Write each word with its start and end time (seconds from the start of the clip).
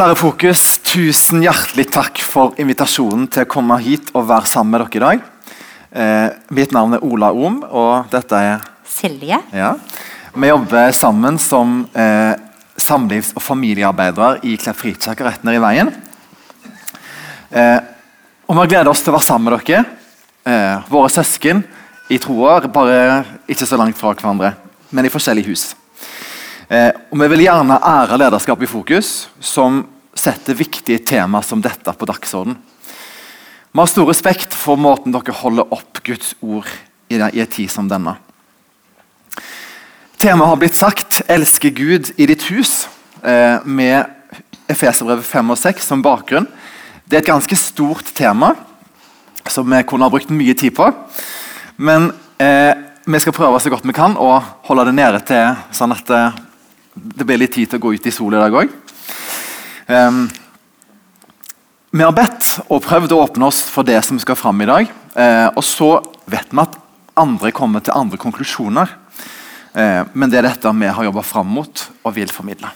Kjære 0.00 0.16
Fokus, 0.16 0.60
tusen 0.80 1.42
hjertelig 1.44 1.84
takk 1.92 2.22
for 2.24 2.54
invitasjonen 2.56 3.26
til 3.28 3.44
å 3.44 3.48
komme 3.52 3.76
hit 3.84 4.06
og 4.16 4.30
være 4.30 4.48
sammen 4.48 4.72
med 4.72 4.80
dere 4.80 4.96
i 4.96 5.02
dag. 5.02 5.24
Eh, 5.92 6.38
mitt 6.56 6.70
navn 6.72 6.96
er 6.96 7.02
Ola 7.04 7.28
Ohm, 7.36 7.58
og 7.68 8.06
dette 8.08 8.32
er 8.32 8.62
Silje. 8.88 9.36
ja. 9.52 9.74
Vi 10.32 10.48
jobber 10.48 10.94
sammen 10.96 11.36
som 11.36 11.82
eh, 11.92 12.32
samlivs- 12.80 13.34
og 13.36 13.44
familiearbeidere 13.44 14.40
i 14.48 14.56
Klepp 14.56 14.80
frikirke 14.80 15.26
rett 15.26 15.44
ned 15.44 15.58
i 15.58 15.62
veien. 15.66 15.92
Eh, 17.50 17.78
og 18.48 18.56
Vi 18.56 18.66
gleder 18.72 18.88
oss 18.88 19.04
til 19.04 19.12
å 19.12 19.18
være 19.18 19.28
sammen 19.28 19.52
med 19.52 19.66
dere, 19.66 19.84
eh, 20.46 20.88
våre 20.88 21.12
søsken 21.12 21.60
i 22.08 22.16
troa, 22.16 22.56
bare 22.72 23.26
ikke 23.46 23.68
så 23.68 23.76
langt 23.76 24.00
fra 24.00 24.14
hverandre, 24.14 24.54
men 24.92 25.04
i 25.04 25.12
forskjellige 25.12 25.52
hus. 25.52 25.74
Eh, 26.70 26.92
og 27.10 27.18
Vi 27.18 27.26
vil 27.32 27.42
gjerne 27.48 27.80
ære 27.82 28.16
lederskap 28.20 28.60
i 28.62 28.68
fokus, 28.70 29.28
som 29.42 29.82
setter 30.14 30.54
viktige 30.54 31.02
tema 31.02 31.42
som 31.42 31.62
dette 31.62 31.92
på 31.98 32.06
dagsorden. 32.06 32.54
Vi 33.72 33.78
har 33.78 33.86
stor 33.90 34.06
respekt 34.06 34.54
for 34.54 34.78
måten 34.78 35.10
dere 35.10 35.34
holder 35.34 35.66
opp 35.74 35.98
Guds 36.06 36.36
ord 36.40 36.68
i, 37.10 37.18
en 37.18 37.46
tid 37.50 37.70
som 37.70 37.88
denne. 37.90 38.16
Temaet 40.18 40.48
har 40.48 40.56
blitt 40.56 40.76
sagt 40.76 41.22
'Elske 41.26 41.70
Gud 41.70 42.12
i 42.16 42.26
ditt 42.26 42.42
hus', 42.50 42.88
eh, 43.24 43.58
med 43.64 44.06
Efeserbrevet 44.68 45.24
5 45.24 45.50
og 45.50 45.58
6 45.58 45.82
som 45.82 46.02
bakgrunn. 46.02 46.46
Det 47.08 47.16
er 47.16 47.22
et 47.22 47.34
ganske 47.34 47.56
stort 47.56 48.14
tema 48.14 48.54
som 49.48 49.66
vi 49.66 49.82
kunne 49.82 50.04
ha 50.04 50.10
brukt 50.10 50.30
mye 50.30 50.54
tid 50.54 50.70
på. 50.70 50.94
Men 51.78 52.12
eh, 52.38 52.74
vi 53.06 53.18
skal 53.18 53.32
prøve 53.32 53.60
så 53.60 53.70
godt 53.70 53.86
vi 53.86 53.92
kan 53.92 54.16
å 54.16 54.38
holde 54.62 54.84
det 54.84 54.94
nede 54.94 55.20
til 55.26 55.56
sånn 55.72 55.92
at 55.92 56.10
eh, 56.10 56.30
det 56.94 57.26
ble 57.26 57.38
litt 57.38 57.54
tid 57.54 57.70
til 57.70 57.78
å 57.80 57.84
gå 57.84 57.94
ut 57.94 58.06
i 58.06 58.12
sol 58.14 58.34
i 58.34 58.40
dag 58.40 58.54
òg. 58.62 58.72
vi 61.90 62.02
har 62.02 62.14
bedt 62.14 62.48
og 62.68 62.82
prøvd 62.84 63.12
å 63.12 63.22
åpne 63.24 63.46
oss 63.46 63.62
for 63.66 63.86
det 63.86 63.98
som 64.06 64.18
skal 64.22 64.38
fram 64.38 64.60
i 64.62 64.68
dag. 64.68 64.90
Uh, 65.14 65.48
og 65.58 65.64
så 65.66 65.90
vet 66.30 66.52
vi 66.52 66.62
at 66.62 66.76
andre 67.18 67.50
kommer 67.54 67.82
til 67.82 67.96
andre 67.96 68.18
konklusjoner. 68.20 68.92
Uh, 69.74 70.06
men 70.14 70.30
det 70.30 70.38
er 70.38 70.46
dette 70.46 70.70
vi 70.70 70.86
har 70.86 71.08
jobba 71.08 71.24
fram 71.26 71.50
mot 71.50 71.82
og 72.04 72.14
vil 72.14 72.30
formidle. 72.30 72.70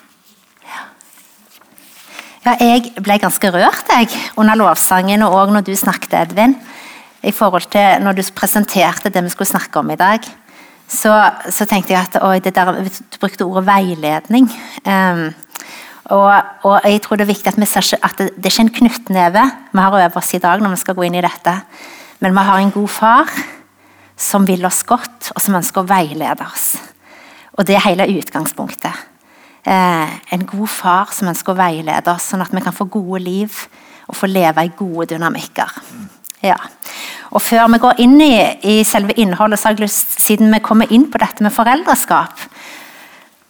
Ja, 2.44 2.58
jeg 2.60 2.90
ble 3.00 3.16
ganske 3.22 3.48
rørt 3.54 3.88
jeg, 3.88 4.10
under 4.36 4.58
lovsangen 4.58 5.22
og 5.24 5.52
når 5.54 5.64
du 5.64 5.72
snakket, 5.78 6.12
Edvin. 6.26 6.58
I 7.24 7.32
forhold 7.32 7.70
til 7.72 8.02
når 8.04 8.18
du 8.18 8.22
presenterte 8.36 9.08
det 9.08 9.22
vi 9.24 9.32
skulle 9.32 9.48
snakke 9.48 9.80
om 9.80 9.94
i 9.94 9.96
dag. 9.96 10.26
Så, 10.94 11.10
så 11.50 11.66
tenkte 11.66 11.94
jeg 11.94 12.06
at 12.06 12.20
oi, 12.22 12.38
der, 12.44 12.70
du 12.86 13.18
brukte 13.18 13.46
ordet 13.46 13.66
veiledning. 13.66 14.46
Um, 14.86 15.26
og, 16.14 16.30
og, 16.62 16.84
jeg 16.84 17.00
tror 17.02 17.18
det 17.18 17.24
er 17.24 17.32
viktig 17.32 17.50
at 17.50 17.58
vi 17.58 17.68
ser 17.68 17.96
at 18.04 18.18
det, 18.20 18.28
det 18.36 18.46
er 18.46 18.52
ikke 18.52 18.66
en 18.66 18.74
knyttneve 18.78 19.44
vi 19.72 19.80
har 19.80 19.94
over 19.96 20.18
oss 20.20 20.34
i 20.36 20.42
dag 20.42 20.60
når 20.60 20.74
vi 20.74 20.80
skal 20.82 20.96
gå 20.98 21.06
inn 21.06 21.16
i 21.16 21.24
dette. 21.24 21.54
Men 22.20 22.36
vi 22.36 22.44
har 22.46 22.60
en 22.60 22.74
god 22.74 22.92
far 22.92 23.32
som 24.20 24.46
vil 24.46 24.62
oss 24.68 24.84
godt, 24.86 25.32
og 25.34 25.42
som 25.42 25.56
ønsker 25.58 25.82
å 25.82 25.88
veilede 25.90 26.46
oss. 26.46 26.76
Og 27.58 27.66
det 27.66 27.74
er 27.74 27.86
hele 27.88 28.06
utgangspunktet. 28.20 29.00
Eh, 29.64 30.14
en 30.36 30.44
god 30.46 30.70
far 30.70 31.10
som 31.16 31.30
ønsker 31.32 31.54
å 31.54 31.58
veilede 31.58 32.12
oss, 32.12 32.28
sånn 32.30 32.44
at 32.44 32.52
vi 32.54 32.62
kan 32.62 32.76
få 32.76 32.86
gode 32.92 33.22
liv 33.24 33.64
og 34.08 34.16
få 34.18 34.28
leve 34.30 34.64
i 34.64 34.72
gode 34.76 35.12
dynamikker. 35.14 35.78
Ja. 36.44 36.56
Og 37.34 37.42
Før 37.42 37.66
vi 37.72 37.80
går 37.82 38.00
inn 38.04 38.18
i, 38.20 38.34
i 38.62 38.82
selve 38.86 39.16
innholdet, 39.18 39.58
så 39.58 39.68
har 39.68 39.76
jeg 39.76 39.86
lyst, 39.86 40.18
siden 40.22 40.52
vi 40.54 40.62
kommer 40.64 40.90
inn 40.92 41.08
på 41.10 41.18
dette 41.18 41.42
med 41.42 41.54
foreldreskap, 41.54 42.44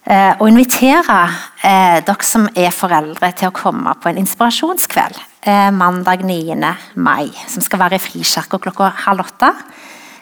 eh, 0.07 0.33
å 0.39 0.49
invitere 0.49 1.19
eh, 1.61 1.99
dere 2.07 2.29
som 2.29 2.47
er 2.55 2.73
foreldre, 2.73 3.33
til 3.37 3.51
å 3.51 3.57
komme 3.57 3.97
på 4.01 4.09
en 4.09 4.23
inspirasjonskveld 4.23 5.21
eh, 5.21 5.69
mandag 5.75 6.25
9. 6.25 6.73
mai, 6.95 7.29
som 7.51 7.65
skal 7.65 7.83
være 7.85 7.99
i 7.99 8.05
Frikirka 8.07 8.63
klokka 8.63 8.93
halv 9.05 9.27
åtte. 9.27 9.53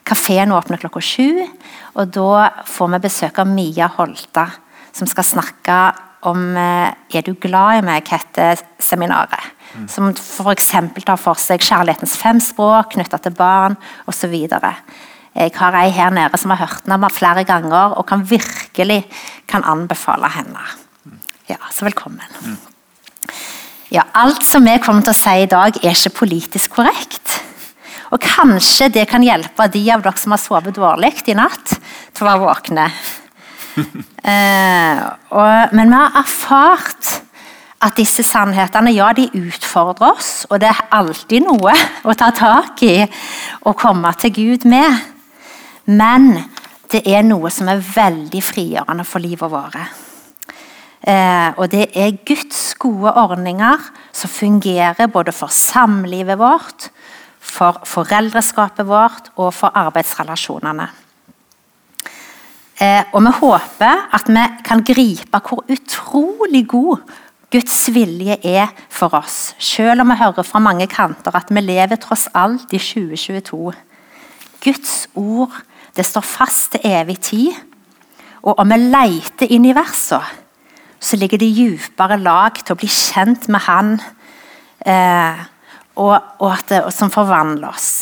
Kafeen 0.03 0.51
åpner 0.57 0.81
klokka 0.83 1.05
sju, 1.05 1.45
og 1.95 2.11
da 2.11 2.49
får 2.67 2.97
vi 2.97 3.03
besøk 3.05 3.39
av 3.39 3.53
Mia 3.53 3.87
Holta 3.95 4.49
som 4.93 5.09
skal 5.09 5.25
snakke 5.25 5.79
om 6.29 6.57
eh, 6.57 6.95
'Er 7.15 7.23
du 7.23 7.35
glad 7.35 7.79
i 7.79 7.87
meg?' 7.87 8.09
heter 8.09 8.61
seminaret. 8.79 9.41
Mm. 9.73 9.87
Som 9.89 10.11
f.eks. 10.13 10.71
tar 11.05 11.21
for 11.21 11.41
seg 11.41 11.63
kjærlighetens 11.65 12.17
fem 12.21 12.41
språk 12.43 12.93
knytta 12.97 13.21
til 13.23 13.35
barn 13.37 13.79
osv. 14.11 14.35
Jeg 15.33 15.55
har 15.57 15.79
ei 15.81 15.93
her 15.97 16.13
nede 16.13 16.41
som 16.41 16.53
har 16.53 16.61
hørt 16.67 16.89
den 16.89 17.09
flere 17.11 17.45
ganger 17.49 17.97
og 17.97 18.07
kan 18.09 18.25
virkelig 18.29 19.03
kan 19.49 19.65
anbefale 19.65 20.29
henne. 20.29 20.67
Ja, 21.49 21.57
Så 21.71 21.85
velkommen. 21.85 22.29
Mm. 22.45 22.59
Ja, 23.93 24.03
Alt 24.15 24.45
som 24.45 24.65
vi 24.65 24.79
kommer 24.81 25.03
til 25.05 25.13
å 25.13 25.17
si 25.17 25.33
i 25.43 25.49
dag, 25.49 25.77
er 25.85 25.93
ikke 25.93 26.19
politisk 26.23 26.79
korrekt. 26.79 27.41
Og 28.13 28.21
kanskje 28.21 28.91
det 28.93 29.07
kan 29.09 29.25
hjelpe 29.25 29.67
de 29.73 29.83
av 29.93 30.05
dere 30.05 30.21
som 30.21 30.33
har 30.33 30.41
sovet 30.41 30.77
dårlig 30.77 31.15
i 31.29 31.37
natt, 31.37 31.75
til 32.13 32.25
å 32.25 32.29
være 32.29 32.45
våkne 32.45 32.87
eh, 34.29 34.99
og, 35.33 35.73
men 35.73 35.89
vi 35.89 35.97
har 35.97 36.19
erfart 36.21 37.13
at 37.83 37.99
disse 37.99 38.25
sannhetene 38.27 38.93
ja, 38.95 39.11
de 39.17 39.27
utfordrer 39.35 40.13
oss, 40.15 40.45
og 40.51 40.61
det 40.63 40.71
er 40.71 40.85
alltid 40.95 41.47
noe 41.47 41.75
å 42.09 42.15
ta 42.19 42.31
tak 42.37 42.83
i 42.87 42.97
og 43.67 43.79
komme 43.79 44.13
til 44.21 44.35
Gud 44.37 44.69
med. 44.71 45.03
Men 45.91 46.31
det 46.93 47.03
er 47.09 47.25
noe 47.27 47.51
som 47.51 47.71
er 47.73 47.83
veldig 47.83 48.43
frigjørende 48.45 49.07
for 49.09 49.25
livet 49.25 49.51
vårt. 49.51 49.79
Eh, 51.03 51.49
og 51.59 51.67
det 51.73 51.89
er 51.99 52.19
Guds 52.23 52.77
gode 52.79 53.11
ordninger 53.19 53.89
som 54.15 54.31
fungerer 54.31 55.11
både 55.11 55.35
for 55.35 55.51
samlivet 55.51 56.39
vårt, 56.39 56.91
for 57.43 57.81
foreldreskapet 57.89 58.87
vårt 58.87 59.33
og 59.35 59.51
for 59.57 59.75
arbeidsrelasjonene. 59.75 60.87
Eh, 62.79 63.03
og 63.13 63.19
vi 63.27 63.33
håper 63.41 64.07
at 64.15 64.31
vi 64.31 64.45
kan 64.67 64.85
gripe 64.87 65.43
hvor 65.43 65.67
utrolig 65.71 66.63
god 66.71 67.03
Guds 67.53 67.91
vilje 67.93 68.39
er 68.49 68.71
for 68.89 69.13
oss, 69.19 69.53
selv 69.61 70.01
om 70.01 70.09
vi 70.09 70.21
hører 70.23 70.47
fra 70.47 70.61
mange 70.63 70.87
kanter 70.89 71.35
at 71.37 71.51
vi 71.53 71.61
lever 71.61 72.01
tross 72.01 72.25
alt 72.33 72.73
i 72.73 72.81
2022. 72.81 73.75
Guds 74.63 74.95
ord 75.21 75.59
det 75.93 76.07
står 76.09 76.25
fast 76.25 76.73
til 76.73 76.87
evig 76.89 77.19
tid. 77.21 77.53
Og 78.43 78.57
om 78.59 78.73
vi 78.73 78.79
leter 78.81 79.53
inn 79.53 79.69
i 79.69 79.75
versene, 79.77 80.41
så 81.03 81.19
ligger 81.19 81.41
det 81.43 81.51
dypere 81.53 82.17
lag 82.23 82.57
til 82.57 82.73
å 82.73 82.79
bli 82.79 82.89
kjent 82.89 83.49
med 83.51 83.65
Han, 83.67 83.97
eh, 84.87 85.41
og, 85.99 86.15
og 86.39 86.49
at 86.55 86.69
det, 86.71 86.83
som 86.95 87.11
forvandler 87.11 87.69
oss. 87.69 87.93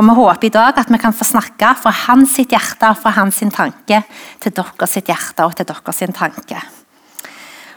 Og 0.00 0.06
Vi 0.08 0.14
håper 0.16 0.48
i 0.48 0.54
dag 0.54 0.78
at 0.80 0.90
vi 0.90 0.98
kan 0.98 1.14
få 1.14 1.28
snakke 1.28 1.74
fra 1.78 1.92
hans 2.06 2.34
sitt 2.38 2.50
hjerte 2.50 2.88
og 2.88 2.98
fra 2.98 3.12
hans 3.20 3.36
sin 3.36 3.52
tanke 3.52 4.00
til 4.40 4.54
deres 4.56 4.96
hjerte 4.96 5.44
og 5.44 5.54
til 5.54 5.68
deres 5.68 6.02
tanke. 6.16 6.62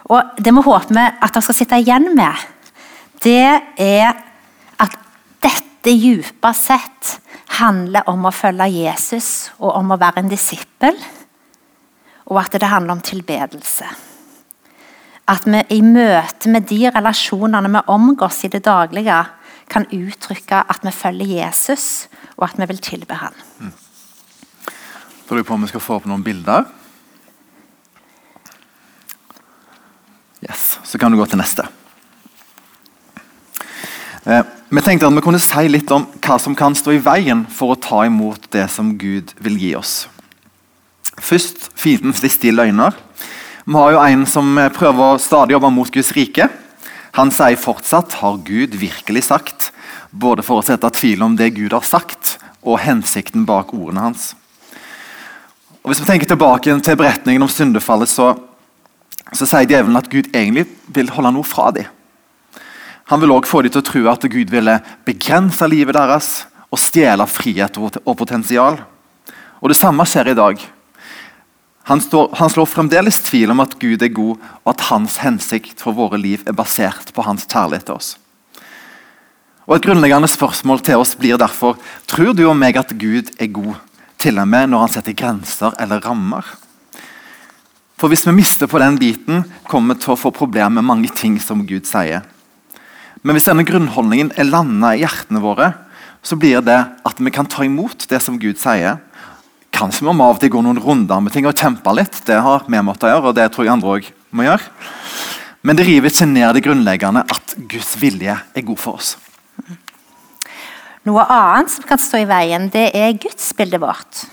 Og 0.05 0.37
Det 0.37 0.53
vi 0.53 0.61
håper 0.61 1.17
at 1.21 1.33
dere 1.33 1.41
skal 1.41 1.57
sitte 1.57 1.79
igjen 1.81 2.11
med, 2.17 2.33
det 3.23 3.61
er 3.81 4.11
at 4.81 4.97
dette 5.41 5.93
dype 5.95 6.51
sett 6.57 7.19
handler 7.57 8.05
om 8.09 8.25
å 8.27 8.33
følge 8.33 8.67
Jesus 8.73 9.51
og 9.59 9.75
om 9.77 9.93
å 9.93 9.99
være 10.01 10.21
en 10.21 10.29
disippel. 10.29 10.97
Og 12.25 12.41
at 12.41 12.57
det 12.57 12.69
handler 12.69 12.97
om 12.97 13.05
tilbedelse. 13.05 13.85
At 15.29 15.45
vi 15.49 15.61
i 15.73 15.81
møte 15.81 16.49
med 16.53 16.67
de 16.69 16.85
relasjonene 16.93 17.69
vi 17.73 17.81
omgås 17.93 18.43
i 18.45 18.51
det 18.53 18.63
daglige, 18.65 19.23
kan 19.69 19.87
uttrykke 19.89 20.61
at 20.69 20.83
vi 20.85 20.91
følger 20.93 21.31
Jesus, 21.39 22.07
og 22.37 22.49
at 22.49 22.59
vi 22.61 22.67
vil 22.69 22.81
tilbe 22.85 23.17
ham. 23.17 23.33
Mm. 23.57 23.71
Tror 25.25 25.41
du 25.41 25.47
på 25.47 25.55
om 25.55 25.65
vi 25.65 25.71
skal 25.71 25.81
få 25.81 25.97
opp 25.97 26.05
noen 26.09 26.25
bilder? 26.25 26.67
Yes, 30.49 30.79
Så 30.83 30.97
kan 30.97 31.11
du 31.11 31.17
gå 31.17 31.25
til 31.25 31.39
neste. 31.41 31.65
Eh, 34.25 34.43
vi 34.69 34.81
tenkte 34.81 35.07
at 35.07 35.13
vi 35.13 35.23
kunne 35.25 35.41
si 35.41 35.67
litt 35.69 35.91
om 35.93 36.05
hva 36.21 36.37
som 36.41 36.55
kan 36.57 36.75
stå 36.77 36.93
i 36.95 37.01
veien 37.01 37.45
for 37.49 37.73
å 37.73 37.79
ta 37.81 38.03
imot 38.05 38.49
det 38.53 38.67
som 38.73 38.93
Gud 38.97 39.33
vil 39.41 39.57
gi 39.61 39.71
oss. 39.77 40.07
Først 41.21 41.71
fiendens 41.77 42.21
listige 42.21 42.53
løgner. 42.53 42.93
Vi 43.65 43.73
har 43.73 43.95
jo 43.95 44.03
en 44.03 44.25
som 44.29 44.57
prøver 44.75 45.15
å 45.15 45.21
stadig 45.21 45.55
jobbe 45.55 45.71
mot 45.73 45.89
Guds 45.89 46.11
rike. 46.17 46.49
Han 47.15 47.31
sier 47.31 47.55
fortsatt 47.55 48.13
'har 48.13 48.37
Gud 48.43 48.75
virkelig 48.75 49.23
sagt', 49.23 49.71
både 50.11 50.43
for 50.43 50.61
å 50.61 50.65
sette 50.65 50.89
tvil 50.91 51.23
om 51.23 51.35
det 51.35 51.55
Gud 51.55 51.71
har 51.71 51.81
sagt, 51.81 52.37
og 52.63 52.79
hensikten 52.79 53.45
bak 53.45 53.73
ordene 53.73 54.01
hans. 54.01 54.35
Og 55.83 55.91
Hvis 55.91 55.99
vi 56.01 56.05
tenker 56.05 56.27
tilbake 56.27 56.81
til 56.81 56.95
beretningen 56.95 57.41
om 57.41 57.47
syndefallet, 57.47 58.09
så, 58.09 58.37
så 59.33 59.47
sier 59.49 59.65
djevelen 59.69 59.97
at 59.97 60.09
Gud 60.11 60.29
egentlig 60.35 60.67
vil 60.93 61.09
holde 61.15 61.31
noe 61.33 61.47
fra 61.47 61.71
dem. 61.73 61.87
Han 63.09 63.21
vil 63.21 63.33
også 63.35 63.51
få 63.51 63.61
dem 63.61 63.73
til 63.73 63.81
å 63.81 63.85
tro 63.85 64.03
at 64.09 64.27
Gud 64.33 64.51
ville 64.53 64.79
begrense 65.05 65.67
livet 65.69 65.97
deres 65.97 66.29
og 66.73 66.81
stjele 66.81 67.25
frihet 67.29 67.77
og 67.77 68.15
potensial. 68.17 68.79
Og 69.61 69.69
Det 69.69 69.77
samme 69.77 70.05
skjer 70.05 70.33
i 70.33 70.37
dag. 70.37 70.61
Han, 71.85 72.01
står, 72.01 72.31
han, 72.39 72.49
slår 72.49 72.65
fremdeles 72.65 73.19
tvil 73.21 73.53
om 73.53 73.61
at 73.61 73.75
Gud 73.77 74.01
er 74.01 74.09
god, 74.09 74.41
og 74.65 74.69
at 74.71 74.87
hans 74.89 75.19
hensikt 75.21 75.83
for 75.85 75.93
våre 75.93 76.17
liv 76.17 76.41
er 76.49 76.57
basert 76.57 77.13
på 77.13 77.25
hans 77.27 77.45
kjærlighet 77.45 77.85
til 77.85 77.99
oss. 77.99 78.15
Og 79.69 79.77
Et 79.77 79.85
grunnleggende 79.85 80.29
spørsmål 80.29 80.81
til 80.85 81.01
oss 81.01 81.13
blir 81.17 81.37
derfor 81.37 81.77
tror 82.09 82.33
du 82.33 82.47
og 82.49 82.57
meg 82.57 82.77
at 82.77 82.93
Gud 82.97 83.29
er 83.37 83.53
god, 83.53 83.77
til 84.17 84.41
og 84.41 84.49
med 84.49 84.71
når 84.71 84.85
han 84.85 84.93
setter 84.95 85.17
grenser 85.17 85.77
eller 85.81 86.01
rammer. 86.01 86.45
For 87.95 88.11
Hvis 88.11 88.25
vi 88.27 88.35
mister 88.35 88.67
på 88.67 88.79
den 88.81 88.97
biten, 88.99 89.45
kommer 89.69 89.95
vi 89.95 90.03
til 90.03 90.13
å 90.13 90.19
få 90.19 90.31
problemer 90.35 90.81
med 90.81 90.87
mange 90.87 91.11
ting 91.15 91.39
som 91.39 91.63
Gud 91.67 91.87
sier. 91.87 92.25
Men 93.23 93.37
hvis 93.37 93.47
denne 93.47 93.65
grunnholdningen 93.65 94.33
er 94.37 94.49
landa 94.49 94.91
i 94.93 95.01
hjertene 95.01 95.41
våre, 95.41 95.71
så 96.25 96.37
blir 96.37 96.59
det 96.65 96.77
at 97.05 97.21
vi 97.21 97.31
kan 97.33 97.47
ta 97.47 97.63
imot 97.63 98.07
det 98.09 98.19
som 98.21 98.39
Gud 98.41 98.59
sier, 98.61 98.99
Kanskje 99.75 100.05
vi 100.05 100.11
må 100.15 100.23
av 100.29 100.37
og 100.37 100.39
til 100.39 100.53
gå 100.53 100.61
noen 100.63 100.79
runder 100.79 101.19
med 101.19 101.33
ting 101.35 101.43
og 101.49 101.57
kjempe 101.59 101.91
litt. 101.97 102.21
Det 102.23 102.37
har 102.39 102.63
vi 102.63 102.79
måttet 102.79 103.09
gjøre, 103.11 103.27
og 103.27 103.35
det 103.35 103.49
tror 103.51 103.65
jeg 103.65 103.73
andre 103.73 103.95
òg 103.97 104.05
må 104.31 104.45
gjøre. 104.45 104.69
Men 105.67 105.75
det 105.75 105.87
river 105.89 106.13
ikke 106.13 106.27
ned 106.29 106.55
det 106.55 106.63
grunnleggende 106.63 107.25
at 107.27 107.55
Guds 107.57 107.95
vilje 107.99 108.37
er 108.39 108.65
god 108.69 108.79
for 108.79 109.01
oss. 109.01 109.15
Noe 111.05 111.25
annet 111.27 111.73
som 111.73 111.83
kan 111.89 111.99
stå 111.99 112.23
i 112.23 112.29
veien, 112.29 112.69
det 112.71 112.87
er 112.95 113.17
gudsbildet 113.19 113.83
vårt. 113.83 114.23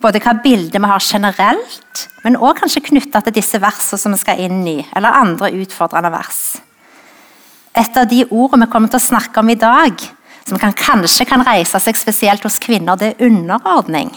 Både 0.00 0.20
hva 0.24 0.32
bildet 0.40 0.80
vi 0.80 0.88
har 0.88 1.04
generelt, 1.04 2.06
men 2.24 2.38
òg 2.40 2.62
kanskje 2.62 2.86
knytta 2.86 3.20
til 3.24 3.36
disse 3.36 3.60
versene 3.60 4.00
som 4.00 4.14
vi 4.14 4.20
skal 4.22 4.40
inn 4.40 4.62
i, 4.64 4.78
eller 4.96 5.18
andre 5.18 5.52
utfordrende 5.60 6.12
vers. 6.14 6.40
Et 7.76 7.98
av 8.00 8.08
de 8.08 8.24
ordene 8.30 8.64
vi 8.64 8.72
kommer 8.72 8.88
til 8.90 9.00
å 9.00 9.08
snakke 9.10 9.42
om 9.42 9.52
i 9.52 9.58
dag, 9.60 10.00
som 10.48 10.58
kan, 10.58 10.72
kanskje 10.72 11.26
kan 11.28 11.44
reise 11.46 11.78
seg 11.84 11.98
spesielt 12.00 12.44
hos 12.46 12.56
kvinner, 12.62 12.96
det 12.96 13.12
er 13.12 13.26
underordning. 13.28 14.08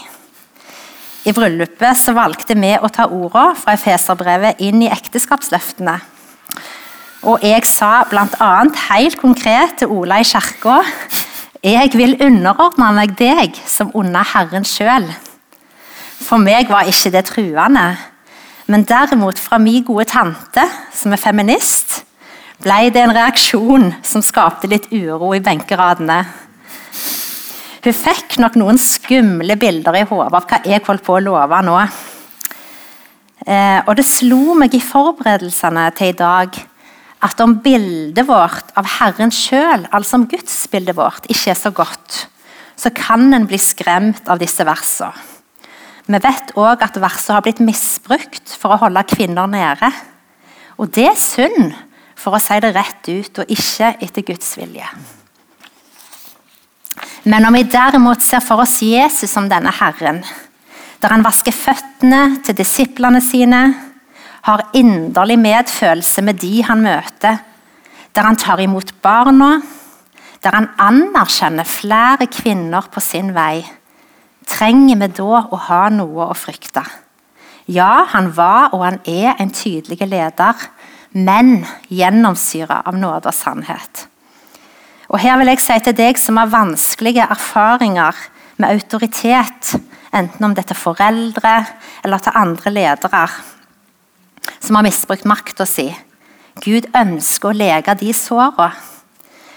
I 1.24 1.32
bryllupet 1.36 2.00
så 2.00 2.12
valgte 2.16 2.56
vi 2.56 2.72
å 2.76 2.90
ta 2.92 3.06
ordene 3.08 3.54
fra 3.56 3.76
Efeserbrevet 3.76 4.60
inn 4.64 4.82
i 4.84 4.90
ekteskapsløftene. 4.92 5.98
Og 7.28 7.44
jeg 7.44 7.64
sa 7.68 8.02
bl.a. 8.08 8.50
helt 8.90 9.16
konkret 9.20 9.78
til 9.80 9.92
Ola 9.92 10.18
i 10.20 10.26
kirka 10.28 10.82
Jeg 11.64 11.94
vil 11.96 12.18
underordne 12.20 12.90
meg 12.92 13.14
deg 13.16 13.56
som 13.64 13.92
under 13.96 14.26
Herren 14.34 14.68
sjøl. 14.68 15.08
For 16.24 16.40
meg 16.40 16.70
var 16.72 16.88
ikke 16.88 17.12
det 17.12 17.26
truende. 17.28 17.84
Men 18.66 18.86
derimot 18.88 19.38
fra 19.40 19.58
min 19.60 19.84
gode 19.84 20.06
tante, 20.08 20.64
som 20.96 21.12
er 21.12 21.20
feminist, 21.20 22.00
ble 22.64 22.88
det 22.94 23.02
en 23.02 23.12
reaksjon 23.12 23.90
som 24.06 24.24
skapte 24.24 24.70
litt 24.70 24.88
uro 24.94 25.34
i 25.36 25.42
benkeradene. 25.44 26.22
Hun 27.84 27.96
fikk 27.98 28.38
nok 28.40 28.56
noen 28.56 28.80
skumle 28.80 29.58
bilder 29.60 29.98
i 30.00 30.06
hodet 30.08 30.30
av 30.30 30.46
hva 30.48 30.60
jeg 30.64 30.84
holdt 30.86 31.04
på 31.04 31.18
å 31.18 31.24
love 31.26 31.58
nå. 31.66 31.76
Eh, 33.44 33.80
og 33.84 33.92
det 33.98 34.06
slo 34.08 34.54
meg 34.56 34.72
i 34.72 34.80
forberedelsene 34.80 35.90
til 35.98 36.14
i 36.14 36.16
dag 36.16 36.56
at 37.24 37.40
om 37.44 37.58
bildet 37.64 38.24
vårt 38.28 38.72
av 38.80 38.88
Herren 38.96 39.32
sjøl, 39.32 39.84
altså 39.92 40.16
om 40.16 40.26
gudsbildet 40.30 40.96
vårt, 40.96 41.28
ikke 41.28 41.52
er 41.52 41.60
så 41.60 41.72
godt, 41.76 42.24
så 42.80 42.88
kan 42.96 43.28
en 43.36 43.44
bli 43.48 43.60
skremt 43.60 44.24
av 44.32 44.40
disse 44.40 44.64
versene. 44.64 45.33
Vi 46.04 46.20
vet 46.20 46.52
òg 46.60 46.82
at 46.84 46.98
verset 47.00 47.32
har 47.32 47.44
blitt 47.44 47.62
misbrukt 47.64 48.52
for 48.60 48.74
å 48.74 48.80
holde 48.84 49.06
kvinner 49.08 49.48
nede. 49.48 49.88
Og 50.76 50.90
det 50.92 51.06
er 51.08 51.20
synd, 51.20 51.72
for 52.14 52.36
å 52.36 52.40
si 52.42 52.58
det 52.60 52.74
rett 52.76 53.08
ut, 53.08 53.40
og 53.40 53.52
ikke 53.52 53.94
etter 54.04 54.26
Guds 54.26 54.54
vilje. 54.58 54.88
Men 57.24 57.46
om 57.48 57.56
vi 57.56 57.64
derimot 57.68 58.22
ser 58.22 58.44
for 58.44 58.60
oss 58.62 58.82
Jesus 58.84 59.32
som 59.32 59.48
denne 59.48 59.72
Herren, 59.72 60.20
der 61.00 61.12
han 61.12 61.24
vasker 61.24 61.56
føttene 61.56 62.42
til 62.44 62.56
disiplene 62.56 63.20
sine, 63.24 63.62
har 64.44 64.66
inderlig 64.76 65.38
medfølelse 65.40 66.24
med 66.24 66.36
de 66.42 66.58
han 66.68 66.84
møter, 66.84 67.40
der 68.14 68.28
han 68.28 68.36
tar 68.36 68.60
imot 68.60 68.92
barna, 69.02 69.56
der 70.44 70.52
han 70.52 70.68
anerkjenner 70.76 71.64
flere 71.64 72.28
kvinner 72.28 72.84
på 72.92 73.00
sin 73.00 73.32
vei, 73.36 73.64
trenger 74.48 75.00
vi 75.00 75.08
da 75.16 75.44
å 75.44 75.60
ha 75.68 75.82
noe 75.92 76.28
å 76.30 76.36
frykte. 76.38 76.84
Ja, 77.66 78.04
han 78.12 78.30
var 78.36 78.74
og 78.74 78.84
han 78.84 79.00
er 79.08 79.38
en 79.40 79.52
tydelig 79.54 80.04
leder, 80.04 80.66
men 81.12 81.64
gjennomsyra 81.88 82.82
av 82.84 82.98
nåde 82.98 83.30
og 83.30 83.36
sannhet. 83.36 84.06
Og 85.08 85.20
Her 85.20 85.38
vil 85.38 85.52
jeg 85.52 85.62
si 85.62 85.78
til 85.84 85.96
deg 85.96 86.18
som 86.18 86.40
har 86.40 86.52
vanskelige 86.52 87.26
erfaringer 87.30 88.16
med 88.56 88.70
autoritet, 88.70 89.74
enten 90.12 90.44
om 90.44 90.54
det 90.54 90.64
er 90.64 90.72
til 90.72 90.82
foreldre 90.82 91.56
eller 92.04 92.22
til 92.22 92.38
andre 92.38 92.70
ledere 92.70 93.26
som 94.60 94.76
har 94.76 94.84
misbrukt 94.86 95.26
makta 95.28 95.66
si 95.68 95.88
Gud 96.64 96.86
ønsker 96.94 97.50
å 97.50 97.56
lege 97.56 97.96
de 97.98 98.12
sårene 98.14 98.70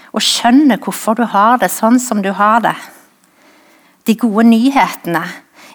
og 0.08 0.24
skjønner 0.24 0.80
hvorfor 0.82 1.18
du 1.18 1.26
har 1.30 1.60
det 1.60 1.68
sånn 1.70 1.98
som 2.00 2.22
du 2.24 2.30
har 2.34 2.62
det. 2.64 2.74
De 4.08 4.16
gode 4.16 4.46
nyhetene 4.48 5.20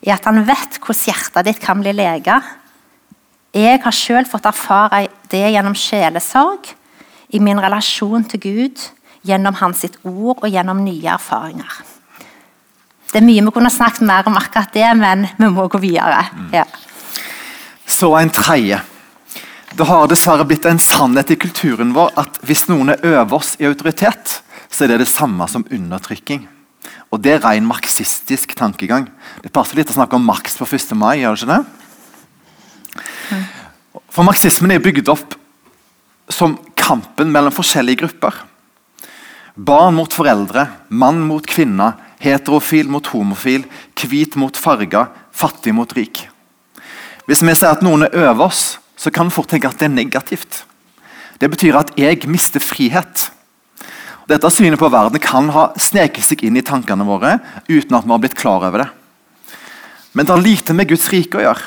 er 0.02 0.16
at 0.16 0.26
han 0.26 0.42
vet 0.48 0.80
hvordan 0.82 1.06
hjertet 1.06 1.46
ditt 1.46 1.62
kan 1.62 1.82
bli 1.84 1.94
lega. 1.94 2.40
Jeg 3.54 3.82
har 3.84 3.94
selv 3.94 4.32
fått 4.32 4.48
erfare 4.50 5.06
det 5.30 5.44
gjennom 5.54 5.76
sjelesorg, 5.78 6.72
i 7.34 7.40
min 7.42 7.62
relasjon 7.62 8.26
til 8.30 8.42
Gud 8.42 8.82
gjennom 9.26 9.56
hans 9.58 9.86
ord 10.04 10.42
og 10.44 10.50
gjennom 10.50 10.82
nye 10.86 11.14
erfaringer. 11.14 11.78
Det 13.10 13.22
er 13.22 13.26
mye 13.26 13.44
vi 13.46 13.54
kunne 13.54 13.70
snakket 13.74 14.06
mer 14.10 14.26
om 14.30 14.38
akkurat 14.38 14.74
det, 14.74 14.90
men 14.98 15.28
vi 15.38 15.50
må 15.54 15.68
gå 15.70 15.82
videre. 15.82 16.26
Mm. 16.34 16.50
Ja. 16.54 16.66
Så 17.86 18.10
en 18.18 18.34
tredje. 18.34 18.82
Det 19.74 19.86
har 19.90 20.10
dessverre 20.10 20.46
blitt 20.50 20.66
en 20.70 20.82
sannhet 20.82 21.34
i 21.34 21.38
kulturen 21.38 21.94
vår 21.94 22.14
at 22.22 22.42
hvis 22.46 22.68
noen 22.70 22.96
er 22.96 23.34
oss 23.34 23.56
i 23.62 23.70
autoritet, 23.70 24.40
så 24.70 24.86
er 24.86 24.94
det 24.94 25.04
det 25.06 25.10
samme 25.14 25.46
som 25.50 25.66
undertrykking. 25.70 26.48
Og 27.14 27.22
Det 27.22 27.36
er 27.36 27.44
ren 27.46 27.68
marxistisk 27.70 28.56
tankegang. 28.58 29.06
Det 29.46 29.54
passer 29.54 29.78
litt 29.78 29.92
å 29.92 29.94
snakke 29.94 30.18
om 30.18 30.26
Marx 30.26 30.58
på 30.58 30.66
1. 30.66 30.96
mai. 30.98 31.22
gjør 31.22 31.38
det 31.38 31.44
ikke 31.44 31.54
det? 31.54 31.66
For 34.10 34.26
Marxismen 34.26 34.74
er 34.74 34.82
bygd 34.82 35.10
opp 35.14 35.36
som 36.30 36.58
kampen 36.74 37.30
mellom 37.30 37.54
forskjellige 37.54 38.02
grupper. 38.02 38.34
Barn 39.54 39.94
mot 39.94 40.10
foreldre, 40.10 40.66
mann 40.90 41.22
mot 41.22 41.46
kvinne, 41.46 41.94
heterofil 42.24 42.90
mot 42.90 43.06
homofil, 43.14 43.68
hvit 43.94 44.36
mot 44.36 44.58
farga, 44.58 45.12
fattig 45.32 45.74
mot 45.78 45.94
rik. 45.94 46.26
Hvis 47.28 47.44
vi 47.46 47.54
sier 47.54 47.76
at 47.76 47.84
noen 47.86 48.08
er 48.08 48.18
over 48.26 48.48
oss, 48.50 48.80
så 48.98 49.12
kan 49.14 49.30
vi 49.30 49.36
fort 49.38 49.52
tenke 49.54 49.70
at 49.70 49.78
det 49.78 49.86
er 49.86 49.94
negativt. 49.94 50.64
Det 51.38 51.50
betyr 51.52 51.78
at 51.78 51.94
jeg 52.00 52.26
mister 52.26 52.64
frihet. 52.64 53.30
Dette 54.30 54.50
synet 54.54 54.80
på 54.80 54.92
verden 54.92 55.20
kan 55.20 55.50
ha 55.52 55.70
sneket 55.80 56.24
seg 56.24 56.44
inn 56.48 56.58
i 56.60 56.64
tankene 56.64 57.06
våre 57.08 57.38
uten 57.68 57.98
at 57.98 58.06
vi 58.06 58.14
har 58.14 58.22
blitt 58.24 58.38
klar 58.40 58.64
over 58.64 58.86
det. 58.86 58.90
Men 60.14 60.26
det 60.26 60.36
har 60.36 60.46
lite 60.46 60.76
med 60.78 60.88
Guds 60.92 61.10
rike 61.12 61.40
å 61.40 61.44
gjøre, 61.44 61.66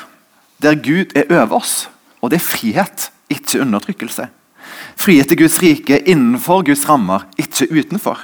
der 0.63 0.79
Gud 0.81 1.13
er 1.17 1.29
over 1.29 1.59
oss. 1.59 1.87
Og 2.23 2.31
det 2.31 2.39
er 2.39 2.47
frihet, 2.47 3.09
ikke 3.29 3.61
undertrykkelse. 3.61 4.29
Frihet 4.97 5.29
til 5.29 5.41
Guds 5.43 5.59
rike 5.61 5.99
innenfor 6.09 6.63
Guds 6.65 6.87
rammer, 6.89 7.27
ikke 7.37 7.67
utenfor. 7.69 8.23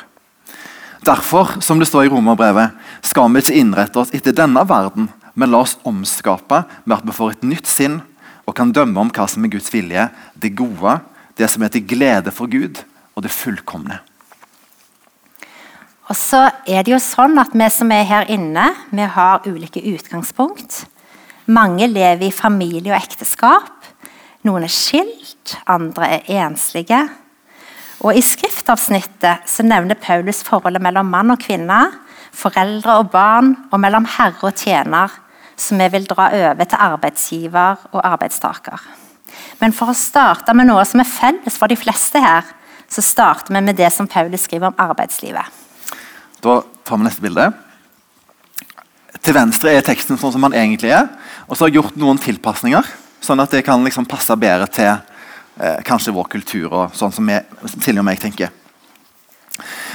Derfor, 1.04 1.58
som 1.62 1.82
det 1.82 1.90
står 1.90 2.08
i 2.08 2.14
Romerbrevet, 2.14 2.72
skal 3.04 3.28
vi 3.34 3.44
ikke 3.44 3.60
innrette 3.60 4.00
oss 4.00 4.14
etter 4.16 4.36
denne 4.36 4.64
verden, 4.66 5.10
men 5.36 5.52
la 5.52 5.62
oss 5.66 5.76
omskape 5.84 6.64
med 6.86 6.96
at 6.96 7.06
vi 7.06 7.16
får 7.16 7.36
et 7.36 7.46
nytt 7.52 7.70
sinn 7.70 8.00
og 8.48 8.56
kan 8.56 8.72
dømme 8.76 9.02
om 9.02 9.12
hva 9.14 9.28
som 9.30 9.44
er 9.44 9.52
Guds 9.52 9.70
vilje, 9.74 10.08
det 10.36 10.56
gode, 10.56 10.98
det 11.38 11.50
som 11.52 11.64
er 11.64 11.74
til 11.74 11.86
glede 11.88 12.32
for 12.34 12.48
Gud, 12.52 12.82
og 13.14 13.26
det 13.26 13.36
fullkomne. 13.36 14.00
Og 16.14 16.18
så 16.20 16.44
er 16.70 16.84
det 16.86 16.92
jo 16.92 17.00
sånn 17.02 17.40
at 17.42 17.56
Vi 17.58 17.66
som 17.74 17.90
er 17.90 18.04
her 18.06 18.28
inne, 18.30 18.68
vi 18.94 19.06
har 19.16 19.48
ulike 19.50 19.82
utgangspunkt. 19.82 20.84
Mange 21.50 21.88
lever 21.90 22.28
i 22.28 22.30
familie 22.30 22.94
og 22.94 23.00
ekteskap. 23.00 23.88
Noen 24.46 24.68
er 24.68 24.70
skilt, 24.70 25.56
andre 25.66 26.20
er 26.20 26.44
enslige. 26.44 27.00
Og 28.06 28.14
I 28.14 28.22
skriftavsnittet 28.22 29.50
så 29.50 29.66
nevner 29.66 29.98
Paulus 29.98 30.44
forholdet 30.46 30.84
mellom 30.86 31.10
mann 31.10 31.34
og 31.34 31.42
kvinne, 31.42 31.80
foreldre 32.30 33.00
og 33.02 33.10
barn, 33.10 33.56
og 33.72 33.82
mellom 33.82 34.06
herre 34.06 34.52
og 34.52 34.54
tjener, 34.54 35.10
som 35.58 35.82
vi 35.82 35.90
vil 35.96 36.06
dra 36.06 36.30
over 36.30 36.70
til 36.70 36.86
arbeidsgiver 36.92 37.90
og 37.90 38.06
arbeidstaker. 38.06 38.86
Men 39.58 39.74
for 39.74 39.90
å 39.90 39.98
starte 39.98 40.54
med 40.54 40.70
noe 40.70 40.86
som 40.86 41.02
er 41.02 41.10
felles 41.10 41.58
for 41.58 41.74
de 41.74 41.80
fleste 41.80 42.22
her, 42.22 42.46
så 42.86 43.02
starter 43.02 43.58
vi 43.58 43.66
med 43.66 43.82
det 43.82 43.90
som 43.98 44.06
Paulus 44.06 44.46
skriver 44.46 44.70
om 44.70 44.78
arbeidslivet. 44.78 45.63
Da 46.44 46.60
tar 46.84 47.00
vi 47.00 47.08
neste 47.08 47.24
bilde. 47.24 47.48
Til 49.24 49.36
venstre 49.38 49.72
er 49.72 49.86
teksten 49.86 50.20
sånn 50.20 50.34
som 50.36 50.44
den 50.50 50.58
egentlig 50.60 50.92
er. 50.92 51.08
Og 51.48 51.56
så 51.56 51.64
har 51.64 51.72
jeg 51.72 51.80
gjort 51.80 52.00
noen 52.02 52.20
tilpasninger. 52.20 52.90
Sånn 53.24 53.40
at 53.40 53.54
det 53.56 53.64
kan 53.64 53.84
liksom 53.86 54.08
passe 54.10 54.36
bedre 54.36 54.68
til 54.68 54.92
eh, 54.92 55.80
kanskje 55.88 56.12
vår 56.16 56.28
kultur 56.34 56.68
og 56.68 56.98
sånn 56.98 57.14
som 57.16 57.32
Silje 57.78 58.02
og 58.02 58.08
meg 58.08 58.20
tenker. 58.20 58.52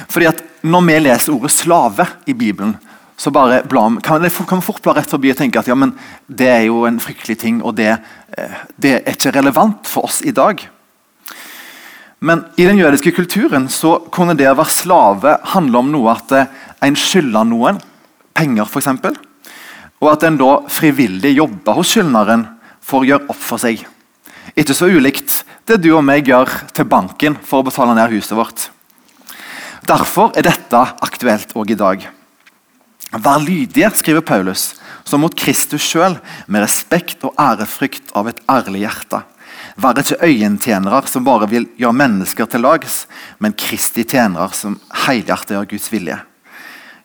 Fordi 0.09 0.31
at 0.31 0.45
Når 0.63 0.83
vi 0.87 0.95
leser 0.99 1.33
ordet 1.33 1.53
'slave' 1.53 2.07
i 2.27 2.33
Bibelen, 2.33 2.77
så 3.17 3.31
bare 3.31 3.63
blam, 3.63 4.01
kan, 4.01 4.23
vi 4.23 4.29
fort 4.29 4.83
bla 4.83 4.93
rett 4.95 5.11
forbi 5.11 5.31
og 5.31 5.37
tenke 5.37 5.59
at 5.59 5.69
ja, 5.69 5.75
men 5.75 5.93
det 6.27 6.49
er 6.49 6.65
jo 6.67 6.85
en 6.85 6.99
fryktelig 6.99 7.39
ting, 7.39 7.63
og 7.63 7.77
det, 7.77 7.99
eh, 8.37 8.57
det 8.77 8.93
er 9.07 9.13
ikke 9.15 9.31
relevant 9.31 9.87
for 9.87 10.05
oss 10.05 10.21
i 10.23 10.31
dag. 10.31 10.69
Men 12.19 12.45
i 12.59 12.67
den 12.67 12.81
jødiske 12.81 13.13
kulturen 13.15 13.69
så 13.71 13.95
kunne 14.11 14.35
det 14.39 14.49
å 14.51 14.57
være 14.59 14.75
slave 14.75 15.37
handle 15.53 15.83
om 15.83 15.93
noe 15.93 16.17
at 16.17 16.35
eh, 16.35 16.49
en 16.83 16.99
skylder 16.99 17.47
noen, 17.47 17.79
penger 18.35 18.67
f.eks., 18.67 18.91
og 19.99 20.09
at 20.13 20.25
en 20.27 20.39
da 20.39 20.51
frivillig 20.71 21.33
jobber 21.35 21.79
hos 21.79 21.93
skyldneren 21.95 22.45
for 22.83 23.03
å 23.03 23.09
gjøre 23.09 23.31
opp 23.33 23.41
for 23.43 23.63
seg. 23.63 23.81
Ikke 24.59 24.75
så 24.75 24.91
ulikt 24.91 25.41
det 25.69 25.81
du 25.83 25.91
og 25.93 26.05
meg 26.07 26.29
gjør 26.31 26.51
til 26.75 26.87
banken 26.89 27.39
for 27.47 27.61
å 27.61 27.67
betale 27.67 27.97
ned 27.99 28.15
huset 28.15 28.37
vårt. 28.39 28.69
Derfor 29.87 30.31
er 30.39 30.47
dette 30.47 30.85
aktuelt 31.05 31.55
òg 31.59 31.75
i 31.75 31.79
dag. 31.79 32.07
Vær 33.09 33.41
lydige, 33.41 33.91
skriver 33.97 34.25
Paulus, 34.27 34.75
som 35.09 35.23
mot 35.25 35.35
Kristus 35.35 35.87
sjøl, 35.87 36.19
med 36.47 36.65
respekt 36.65 37.25
og 37.25 37.35
ærefrykt 37.41 38.13
av 38.19 38.29
et 38.31 38.43
ærlig 38.51 38.85
hjerte. 38.85 39.23
Vær 39.79 40.01
ikke 40.01 40.19
øyentjenere 40.27 41.07
som 41.07 41.27
bare 41.27 41.47
vil 41.47 41.69
gjøre 41.79 41.95
mennesker 41.95 42.49
til 42.51 42.65
lags, 42.67 43.05
men 43.39 43.55
Kristi 43.55 44.03
tjenere 44.03 44.51
som 44.57 44.75
helhjertet 45.07 45.55
gjør 45.55 45.69
Guds 45.71 45.87
vilje. 45.93 46.17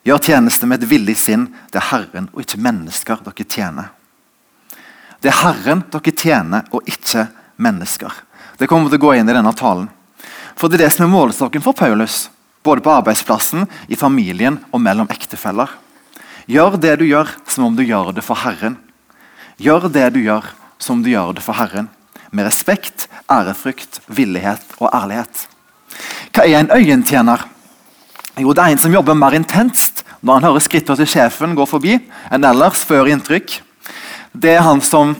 Gjør 0.04 0.18
tjeneste 0.26 0.66
med 0.66 0.82
et 0.82 0.90
villig 0.90 1.14
sinn. 1.16 1.46
Det 1.70 1.78
er 1.78 1.90
Herren 1.92 2.26
og 2.32 2.42
ikke 2.42 2.58
mennesker 2.60 3.22
dere 3.24 3.46
tjener. 3.46 3.92
Det 5.22 5.30
er 5.30 5.38
Herren 5.38 5.84
dere 5.88 6.12
tjener, 6.12 6.66
og 6.74 6.82
ikke 6.90 7.28
mennesker. 7.62 8.12
Det 8.58 8.68
kommer 8.68 8.90
til 8.90 8.98
å 8.98 9.04
gå 9.06 9.14
inn 9.16 9.30
i 9.30 9.36
denne 9.36 9.54
talen. 9.56 9.86
For 10.58 10.68
det 10.68 10.80
er 10.80 10.84
det 10.84 10.92
som 10.96 11.06
er 11.06 11.14
målestokken 11.14 11.62
for 11.64 11.78
Paulus. 11.78 12.28
Både 12.66 12.82
på 12.84 12.92
arbeidsplassen, 12.92 13.68
i 13.88 13.96
familien 13.96 14.58
og 14.72 14.82
mellom 14.82 15.08
ektefeller. 15.14 15.70
Gjør 16.50 16.76
det 16.76 16.98
du 17.00 17.06
gjør, 17.06 17.30
som 17.48 17.70
om 17.70 17.76
du 17.76 17.86
gjør 17.86 18.12
det 18.16 18.26
for 18.26 18.42
Herren. 18.42 18.76
Gjør 19.62 19.88
det 19.94 20.10
du 20.12 20.24
gjør, 20.26 20.50
som 20.76 20.98
om 20.98 21.06
du 21.06 21.14
gjør 21.14 21.36
det 21.38 21.44
for 21.46 21.56
Herren. 21.56 21.88
Med 22.34 22.48
respekt, 22.48 23.06
ærefrykt, 23.30 24.00
villighet 24.10 24.62
og 24.80 24.90
ærlighet. 24.90 25.44
Hva 26.34 26.46
er 26.48 26.64
en 26.64 26.72
øyentjener? 26.74 27.44
Jo, 28.40 28.52
Det 28.52 28.62
er 28.62 28.72
en 28.72 28.78
som 28.78 28.92
jobber 28.92 29.14
mer 29.14 29.36
intenst 29.38 30.02
når 30.20 30.34
han 30.34 30.46
hører 30.48 30.64
skrittene 30.64 30.96
til 30.96 31.06
sjefen 31.06 31.54
gå 31.54 31.66
forbi, 31.68 31.98
enn 32.32 32.44
ellers 32.48 32.82
før 32.88 33.06
inntrykk. 33.12 33.60
Det 34.32 34.56
er 34.56 34.64
han 34.64 34.80
som 34.80 35.12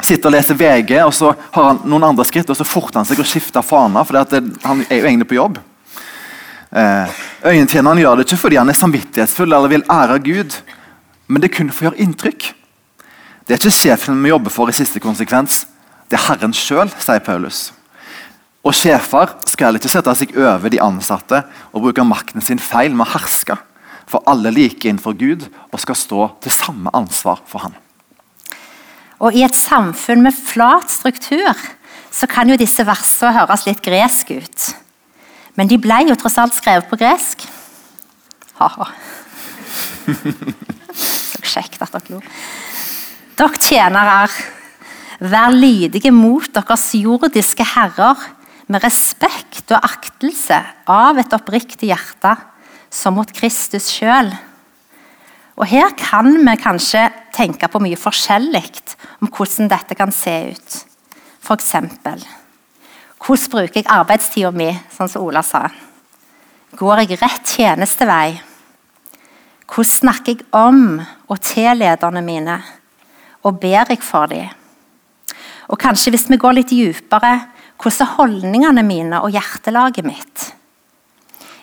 sitter 0.00 0.28
og 0.28 0.34
leser 0.36 0.54
VG, 0.54 0.92
og 1.02 1.14
så 1.16 1.32
har 1.54 1.64
han 1.72 1.80
noen 1.88 2.10
andre 2.10 2.26
skritt, 2.28 2.50
og 2.50 2.56
så 2.56 2.66
forter 2.68 3.00
han 3.00 3.08
seg 3.08 3.18
å 3.18 3.26
skifte 3.26 3.62
fana, 3.64 4.04
for 4.04 4.20
han 4.20 4.84
er 4.84 5.00
jo 5.00 5.08
egentlig 5.08 5.30
på 5.32 5.38
jobb. 5.40 5.58
Eh, 6.70 7.16
øyentjeneren 7.48 7.98
gjør 7.98 8.20
det 8.20 8.28
ikke 8.28 8.42
fordi 8.44 8.60
han 8.60 8.68
er 8.68 8.76
samvittighetsfull 8.76 9.48
eller 9.48 9.72
vil 9.72 9.86
ære 9.90 10.20
Gud, 10.22 10.58
men 11.26 11.40
det 11.40 11.50
er 11.50 11.56
kun 11.56 11.72
for 11.72 11.88
å 11.88 11.88
gjøre 11.88 12.04
inntrykk. 12.04 12.52
Det 13.48 13.56
er 13.56 13.62
ikke 13.62 13.72
sjefen 13.72 14.22
vi 14.22 14.30
jobber 14.30 14.52
for 14.52 14.68
i 14.68 14.76
siste 14.76 15.00
konsekvens. 15.00 15.64
Det 16.08 16.16
er 16.16 16.24
Herren 16.30 16.54
sjøl, 16.56 16.88
sier 17.02 17.20
Paulus. 17.24 17.68
Og 18.64 18.74
Sjefer 18.76 19.34
skal 19.48 19.78
ikke 19.78 19.90
sette 19.92 20.12
seg 20.18 20.34
over 20.36 20.72
de 20.72 20.80
ansatte 20.82 21.42
og 21.72 21.84
bruke 21.84 22.04
makten 22.04 22.44
sin 22.44 22.60
feil 22.60 22.94
med 22.96 23.06
å 23.06 23.12
herske. 23.14 23.56
For 24.08 24.24
alle 24.28 24.50
like 24.54 24.88
innenfor 24.88 25.16
Gud 25.20 25.44
og 25.68 25.82
skal 25.82 25.98
stå 25.98 26.30
til 26.44 26.54
samme 26.54 26.92
ansvar 26.96 27.42
for 27.48 27.66
Han. 27.66 27.76
Og 29.18 29.34
I 29.34 29.44
et 29.44 29.56
samfunn 29.56 30.22
med 30.24 30.36
flat 30.36 30.88
struktur 30.92 31.52
så 32.14 32.28
kan 32.30 32.48
jo 32.48 32.56
disse 32.58 32.84
versene 32.86 33.34
høres 33.36 33.66
litt 33.66 33.82
gresk 33.84 34.30
ut. 34.32 34.68
Men 35.58 35.68
de 35.68 35.76
ble 35.82 36.04
jo 36.08 36.16
tross 36.16 36.38
alt 36.40 36.56
skrevet 36.56 36.88
på 36.88 36.96
gresk. 37.00 37.44
Ha-ha. 38.60 38.86
Så 40.98 41.42
kjekt 41.44 41.82
at 41.82 41.92
dere 41.94 42.16
lo. 42.16 42.22
Dere 43.38 43.60
tjenere, 43.62 44.22
vær 45.18 45.50
lydige 45.54 46.12
mot 46.14 46.46
deres 46.54 46.90
jordiske 46.94 47.64
herrer 47.74 48.20
med 48.68 48.84
respekt 48.84 49.72
og 49.72 49.84
aktelse 49.84 50.58
av 50.88 51.18
et 51.18 51.32
oppriktig 51.34 51.90
hjerte, 51.90 52.36
som 52.90 53.16
mot 53.18 53.30
Kristus 53.34 53.90
sjøl. 53.92 54.30
Og 55.58 55.66
Her 55.66 55.90
kan 55.98 56.30
vi 56.30 56.54
kanskje 56.60 57.08
tenke 57.34 57.68
på 57.68 57.80
mye 57.82 57.98
forskjellig 57.98 58.64
om 59.20 59.30
hvordan 59.32 59.70
dette 59.72 59.96
kan 59.98 60.12
se 60.14 60.36
ut. 60.54 60.84
Eksempel, 61.48 62.20
hvordan 63.24 63.50
bruker 63.54 63.80
jeg 63.80 63.88
arbeidstida 63.88 64.50
mi, 64.52 64.68
sånn 64.92 65.08
som 65.08 65.24
Ola 65.24 65.40
sa? 65.42 65.64
Går 66.76 67.02
jeg 67.06 67.16
rett 67.22 67.54
tjenestevei? 67.56 68.36
Hvordan 69.64 69.88
snakker 69.88 70.36
jeg 70.36 70.44
om 70.52 71.00
og 71.00 71.40
til 71.40 71.72
lederne 71.80 72.20
mine? 72.24 72.58
Og 73.48 73.56
ber 73.62 73.88
jeg 73.88 74.04
for 74.04 74.28
dem? 74.28 74.57
Og 75.68 75.80
kanskje 75.80 76.14
hvis 76.14 76.28
vi 76.30 76.40
går 76.40 76.58
litt 76.58 76.72
dypere, 76.72 77.34
hvordan 77.78 78.04
er 78.04 78.14
holdningene 78.16 78.84
mine 78.86 79.20
og 79.22 79.34
hjertelaget 79.36 80.06
mitt? 80.06 80.46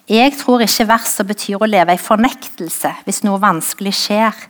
Jeg 0.05 0.35
tror 0.37 0.61
ikke 0.61 0.85
verset 0.87 1.27
betyr 1.27 1.63
å 1.63 1.69
leve 1.69 1.95
i 1.95 2.01
fornektelse 2.01 2.91
hvis 3.07 3.23
noe 3.25 3.41
vanskelig 3.41 3.95
skjer. 3.97 4.45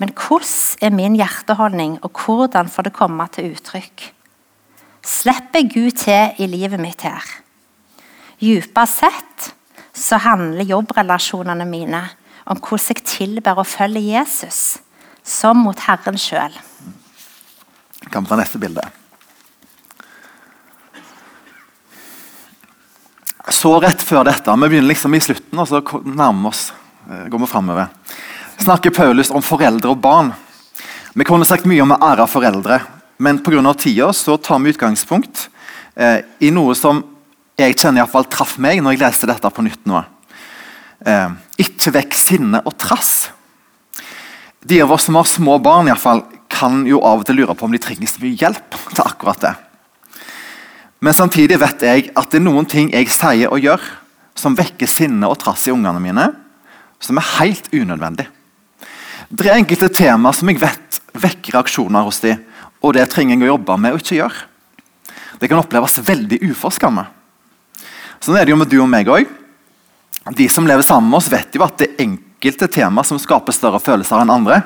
Men 0.00 0.12
hvordan 0.16 0.84
er 0.84 0.96
min 0.96 1.16
hjerteholdning, 1.16 1.98
og 2.04 2.22
hvordan 2.24 2.68
får 2.72 2.88
det 2.88 2.96
komme 2.96 3.26
til 3.32 3.52
uttrykk? 3.52 4.10
slipper 5.06 5.64
Gud 5.68 5.96
til 6.00 6.36
i 6.38 6.48
livet 6.48 6.80
mitt 6.80 7.02
her. 7.06 7.24
Djupest 8.40 9.02
sett 9.02 9.50
så 9.96 10.20
handler 10.22 10.68
jobbrelasjonene 10.68 11.66
mine 11.68 12.02
om 12.50 12.60
hvordan 12.60 12.96
jeg 12.96 13.06
tilber 13.06 13.60
og 13.60 13.68
følger 13.68 14.06
Jesus, 14.18 14.80
som 15.24 15.60
mot 15.64 15.78
Herren 15.86 16.18
sjøl. 16.18 16.54
Kan 18.08 18.24
vi 18.24 18.30
ta 18.30 18.38
neste 18.40 18.58
bilde? 18.58 18.86
Så 23.50 23.74
rett 23.82 24.02
før 24.02 24.24
dette, 24.24 24.52
vi 24.56 24.68
begynner 24.68 24.92
liksom 24.92 25.14
i 25.16 25.20
slutten 25.20 25.60
og 25.60 25.68
så 25.68 25.80
nærmer 26.06 26.52
oss, 26.52 26.70
eh, 27.10 27.26
går 27.28 27.42
vi 27.42 27.48
framover, 27.50 27.90
snakker 28.60 28.94
Paulus 28.94 29.30
om 29.30 29.42
foreldre 29.42 29.90
og 29.90 30.00
barn. 30.00 30.32
Vi 31.14 31.24
kunne 31.24 31.44
sagt 31.44 31.66
mye 31.66 31.82
om 31.82 31.92
å 31.92 31.98
ære 32.00 32.28
foreldre, 32.30 32.80
men 33.18 33.42
pga. 33.42 33.74
tida 33.74 34.12
så 34.12 34.36
tar 34.40 34.60
vi 34.60 34.70
utgangspunkt 34.70 35.48
eh, 35.96 36.22
i 36.40 36.50
noe 36.50 36.74
som 36.74 37.02
jeg 37.58 37.76
kjenner 37.76 38.00
i 38.00 38.04
hvert 38.04 38.12
fall 38.12 38.28
traff 38.30 38.56
meg 38.58 38.80
når 38.80 38.94
jeg 38.94 39.02
leste 39.02 39.26
dette 39.28 39.50
på 39.50 39.62
nytt 39.62 39.84
nå. 39.84 40.04
Eh, 41.04 41.28
ikke 41.58 41.92
vekk 41.92 42.14
sinne 42.14 42.62
og 42.64 42.76
trass. 42.78 43.30
De 44.60 44.82
av 44.82 44.92
oss 44.92 45.06
som 45.08 45.16
har 45.16 45.24
små 45.24 45.58
barn, 45.58 45.88
i 45.88 45.96
fall, 45.96 46.22
kan 46.50 46.82
jo 46.88 47.00
av 47.06 47.22
og 47.22 47.28
til 47.28 47.40
lure 47.40 47.54
på 47.56 47.64
om 47.64 47.72
de 47.72 47.80
trenger 47.80 48.10
så 48.10 48.20
mye 48.20 48.36
hjelp 48.36 48.76
til 48.90 49.04
akkurat 49.04 49.40
det. 49.40 49.54
Men 51.00 51.16
samtidig 51.16 51.56
vet 51.62 51.84
jeg 51.86 52.10
at 52.12 52.28
det 52.28 52.40
er 52.40 52.44
noen 52.44 52.68
ting 52.68 52.90
jeg 52.92 53.08
sier 53.14 53.48
og 53.48 53.62
gjør 53.64 53.80
som 54.36 54.56
vekker 54.56 54.88
sinne 54.88 55.28
og 55.28 55.38
trass 55.40 55.66
i 55.68 55.72
ungene 55.72 56.02
mine, 56.02 56.26
som 57.00 57.16
er 57.16 57.32
helt 57.38 57.70
unødvendig. 57.72 58.26
Det 59.30 59.48
er 59.48 59.56
enkelte 59.56 59.88
temaer 59.94 60.36
som 60.36 60.50
jeg 60.50 60.60
vet 60.60 61.00
vekker 61.16 61.56
reaksjoner 61.56 62.04
hos 62.04 62.20
dem, 62.24 62.42
og 62.84 62.96
det 62.96 63.08
trenger 63.12 63.38
jeg 63.38 63.46
å 63.46 63.52
jobbe 63.54 63.76
med 63.80 63.96
og 63.96 64.02
ikke 64.02 64.18
gjøre. 64.18 64.46
Det 65.40 65.48
kan 65.48 65.62
oppleves 65.62 66.00
veldig 66.04 66.40
uforskammet. 66.50 67.08
Sånn 68.20 68.36
er 68.36 68.44
det 68.44 68.52
jo 68.52 68.60
med 68.60 68.68
du 68.68 68.76
og 68.82 68.90
meg 68.92 69.08
òg. 69.08 69.28
De 70.36 70.48
som 70.52 70.66
lever 70.68 70.84
sammen 70.84 71.08
med 71.08 71.22
oss, 71.22 71.30
vet 71.32 71.56
jo 71.56 71.64
at 71.64 71.78
det 71.80 71.94
er 71.94 72.10
enkelte 72.40 72.68
tema 72.68 73.04
som 73.04 73.18
skaper 73.20 73.52
større 73.52 73.80
følelser 73.80 74.22
enn 74.22 74.32
andre. 74.32 74.62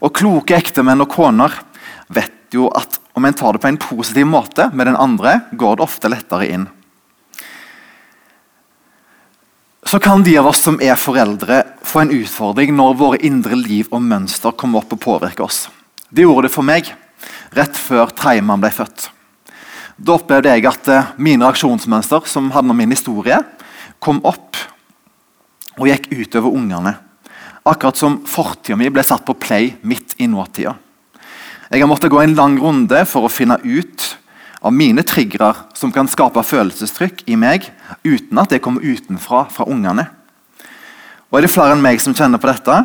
Og 0.00 0.14
kloke 0.16 0.56
ektemenn 0.56 1.04
og 1.04 1.10
koner 1.12 1.52
vet 2.08 2.32
jo 2.54 2.70
at 2.72 2.96
om 3.12 3.24
en 3.24 3.34
tar 3.36 3.52
det 3.52 3.60
på 3.60 3.68
en 3.68 3.76
positiv 3.76 4.26
måte 4.26 4.70
med 4.72 4.86
den 4.86 4.96
andre, 4.96 5.40
går 5.52 5.76
det 5.76 5.84
ofte 5.84 6.08
lettere 6.08 6.48
inn. 6.48 6.64
Så 9.84 9.98
kan 10.00 10.22
de 10.24 10.36
av 10.38 10.48
oss 10.48 10.62
som 10.64 10.80
er 10.80 10.96
foreldre, 10.96 11.62
få 11.84 12.06
en 12.06 12.12
utfordring 12.12 12.72
når 12.76 12.96
våre 12.96 13.20
indre 13.24 13.56
liv 13.56 13.88
og 13.90 14.02
mønster 14.04 14.56
kommer 14.56 14.80
opp 14.80 14.92
og 14.96 15.00
påvirker 15.00 15.44
oss. 15.44 15.68
Det 16.08 16.24
gjorde 16.24 16.48
det 16.48 16.54
for 16.54 16.64
meg 16.64 16.88
rett 17.56 17.76
før 17.76 18.12
tredjemann 18.16 18.64
ble 18.64 18.72
født. 18.72 19.10
Da 19.96 20.16
opplevde 20.16 20.52
jeg 20.54 20.64
at 20.68 20.88
uh, 20.88 21.12
mine 21.20 21.44
reaksjonsmønster 21.44 22.28
som 22.28 22.52
hadde 22.54 22.72
om 22.72 22.80
min 22.80 22.92
historie, 22.96 23.40
kom 24.00 24.20
opp 24.24 24.56
og 25.78 25.88
gikk 25.88 26.10
utover 26.12 26.54
ungene. 26.54 26.94
Akkurat 27.68 27.98
som 27.98 28.20
fortida 28.26 28.76
mi 28.78 28.90
ble 28.90 29.04
satt 29.06 29.24
på 29.26 29.36
play 29.38 29.74
midt 29.82 30.16
i 30.18 30.28
nåtida. 30.30 30.74
Jeg 31.68 31.82
har 31.82 31.90
måttet 31.90 32.10
gå 32.10 32.20
en 32.22 32.36
lang 32.36 32.56
runde 32.60 33.02
for 33.06 33.26
å 33.26 33.32
finne 33.32 33.58
ut 33.62 34.06
av 34.64 34.72
mine 34.74 35.04
triggere 35.06 35.52
som 35.76 35.92
kan 35.94 36.08
skape 36.08 36.42
følelsestrykk 36.42 37.26
i 37.28 37.36
meg 37.38 37.68
uten 38.06 38.40
at 38.40 38.54
det 38.54 38.62
kommer 38.64 38.82
utenfra 38.82 39.44
fra 39.52 39.68
ungene. 39.68 40.08
Og 41.28 41.38
Er 41.38 41.44
det 41.44 41.52
flere 41.52 41.76
enn 41.76 41.84
meg 41.84 42.00
som 42.00 42.14
kjenner 42.16 42.40
på 42.40 42.48
dette, 42.48 42.78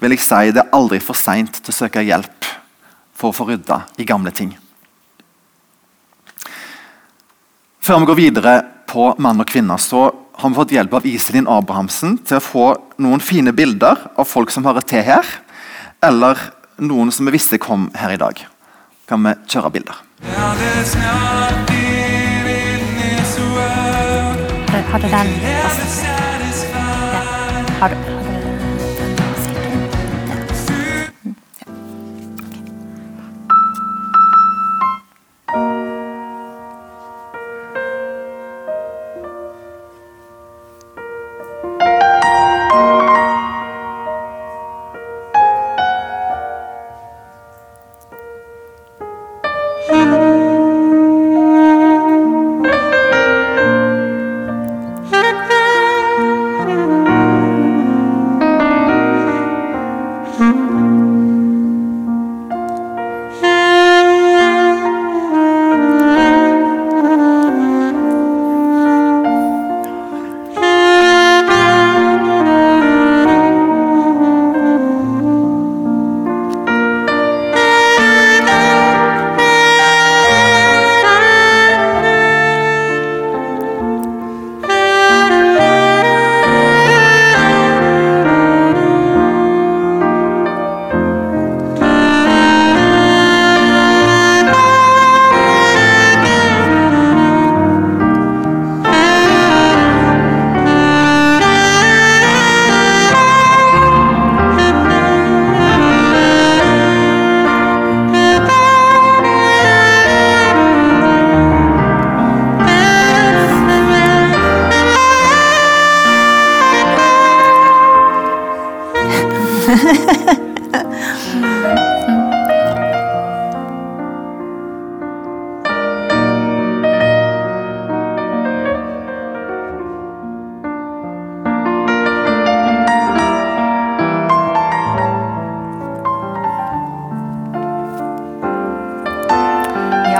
vil 0.00 0.16
jeg 0.16 0.24
si 0.24 0.54
det 0.56 0.64
er 0.64 0.72
aldri 0.72 0.98
for 1.04 1.18
seint 1.18 1.60
til 1.60 1.72
å 1.72 1.76
søke 1.76 2.02
hjelp 2.02 2.48
for 3.12 3.28
å 3.28 3.36
få 3.36 3.50
rydda 3.50 3.82
i 4.00 4.08
gamle 4.08 4.32
ting. 4.32 4.54
Før 7.80 8.00
vi 8.00 8.08
går 8.08 8.16
videre 8.16 8.54
på 8.88 9.10
mann 9.20 9.40
og 9.40 9.48
kvinne, 9.48 9.76
så 9.76 10.08
har 10.40 10.48
vi 10.48 10.56
fått 10.56 10.72
hjelp 10.72 10.94
av 10.96 11.06
Iselin 11.06 11.48
Abrahamsen 11.50 12.14
til 12.24 12.38
å 12.38 12.44
få 12.44 12.66
noen 13.02 13.20
fine 13.20 13.52
bilder 13.52 14.06
av 14.16 14.24
folk 14.28 14.52
som 14.54 14.64
hører 14.64 14.84
til 14.88 15.04
her, 15.04 15.26
eller 16.00 16.40
noen 16.80 17.12
som 17.12 17.28
vi 17.28 17.34
visste 17.36 17.60
kom 17.60 17.90
her 17.92 18.14
i 18.14 18.20
dag. 18.20 18.40
Kan 19.10 19.26
vi 19.26 19.34
kjøre 19.52 19.72
bilder? 19.74 20.00
Har 24.90 24.98
du, 24.98 25.08
den? 25.12 25.28
Har 27.80 27.92
du, 27.92 28.19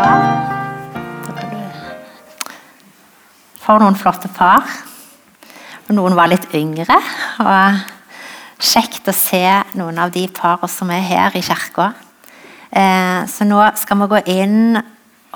du 0.05 0.41
for 3.61 3.79
noen 3.83 3.99
flotte 3.99 4.31
par. 4.35 4.67
Noen 5.95 6.17
var 6.19 6.31
litt 6.31 6.49
yngre. 6.59 6.97
og 7.43 7.81
Kjekt 8.61 9.09
å 9.09 9.15
se 9.17 9.45
noen 9.79 9.99
av 10.03 10.11
de 10.13 10.27
parene 10.29 10.69
som 10.69 10.91
er 10.93 11.05
her 11.07 11.37
i 11.39 11.43
kirka. 11.45 11.93
Eh, 12.71 13.23
så 13.31 13.47
nå 13.49 13.61
skal 13.81 14.03
vi 14.03 14.09
gå 14.11 14.21
inn 14.35 14.81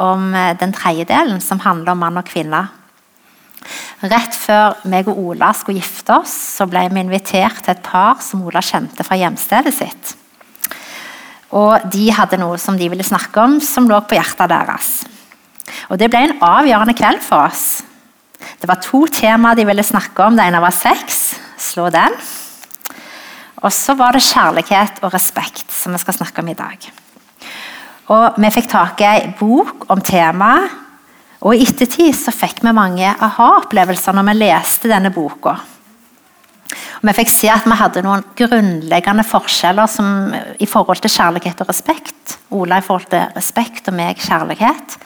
om 0.03 0.27
eh, 0.35 0.53
den 0.61 0.75
tredje 0.77 1.07
delen, 1.09 1.41
som 1.41 1.62
handler 1.65 1.95
om 1.95 2.03
mann 2.05 2.21
og 2.21 2.29
kvinne. 2.29 2.67
Rett 4.05 4.37
før 4.37 4.77
meg 4.93 5.09
og 5.09 5.23
Ola 5.23 5.55
skulle 5.57 5.81
gifte 5.81 6.19
oss, 6.19 6.35
så 6.59 6.67
ble 6.69 6.85
vi 6.93 7.07
invitert 7.07 7.62
til 7.65 7.73
et 7.73 7.87
par 7.87 8.21
som 8.23 8.45
Ola 8.45 8.61
kjente 8.61 9.07
fra 9.07 9.17
hjemstedet 9.17 9.73
sitt. 9.73 10.15
Og 11.55 11.87
De 11.93 12.09
hadde 12.11 12.38
noe 12.40 12.59
som 12.59 12.79
de 12.79 12.88
ville 12.90 13.07
snakke 13.07 13.43
om, 13.43 13.59
som 13.62 13.87
lå 13.88 14.01
på 14.03 14.19
hjertet 14.19 14.51
deres. 14.51 14.93
Og 15.90 15.99
Det 15.99 16.11
ble 16.11 16.25
en 16.27 16.38
avgjørende 16.43 16.97
kveld 16.99 17.23
for 17.23 17.47
oss. 17.47 17.83
Det 18.61 18.69
var 18.69 18.83
to 18.83 19.05
temaer 19.07 19.57
de 19.57 19.67
ville 19.69 19.85
snakke 19.87 20.27
om. 20.27 20.37
Det 20.37 20.47
ene 20.49 20.62
var 20.62 20.75
sex. 20.75 21.35
Slå 21.61 21.88
den. 21.95 22.17
Og 23.64 23.73
så 23.73 23.95
var 23.97 24.12
det 24.12 24.27
kjærlighet 24.27 25.01
og 25.03 25.14
respekt, 25.14 25.71
som 25.73 25.95
vi 25.95 26.01
skal 26.03 26.19
snakke 26.19 26.43
om 26.43 26.51
i 26.53 26.59
dag. 26.59 26.90
Og 28.12 28.37
Vi 28.37 28.51
fikk 28.53 28.69
tak 28.69 29.01
i 29.01 29.09
ei 29.09 29.35
bok 29.38 29.87
om 29.88 30.01
temaet, 30.05 30.69
og 31.45 31.55
i 31.55 31.64
ettertid 31.64 32.12
så 32.17 32.33
fikk 32.33 32.62
vi 32.64 32.73
mange 32.73 33.05
aha-opplevelser 33.05 34.17
når 34.17 34.29
vi 34.31 34.35
leste 34.40 34.88
denne 34.88 35.12
boka. 35.12 35.57
Vi 37.05 37.12
fikk 37.12 37.31
se 37.31 37.50
at 37.53 37.66
vi 37.68 37.77
hadde 37.77 38.03
noen 38.05 38.24
grunnleggende 38.38 39.24
forskjeller 39.29 39.90
som, 39.90 40.33
i 40.33 40.68
forhold 40.68 41.03
til 41.05 41.12
kjærlighet 41.12 41.61
og 41.61 41.68
respekt. 41.68 42.38
Ola 42.55 42.81
i 42.81 42.87
forhold 42.87 43.11
til 43.12 43.27
respekt, 43.37 43.90
og 43.90 43.98
meg 43.98 44.22
kjærlighet. 44.24 44.96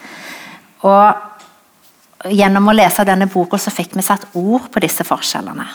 Og 0.87 2.31
gjennom 2.31 2.71
å 2.71 2.75
lese 2.75 3.05
denne 3.07 3.29
boka 3.31 3.59
så 3.59 3.73
fikk 3.73 3.95
vi 3.97 4.05
satt 4.05 4.27
ord 4.39 4.69
på 4.71 4.83
disse 4.83 5.05
forskjellene. 5.07 5.67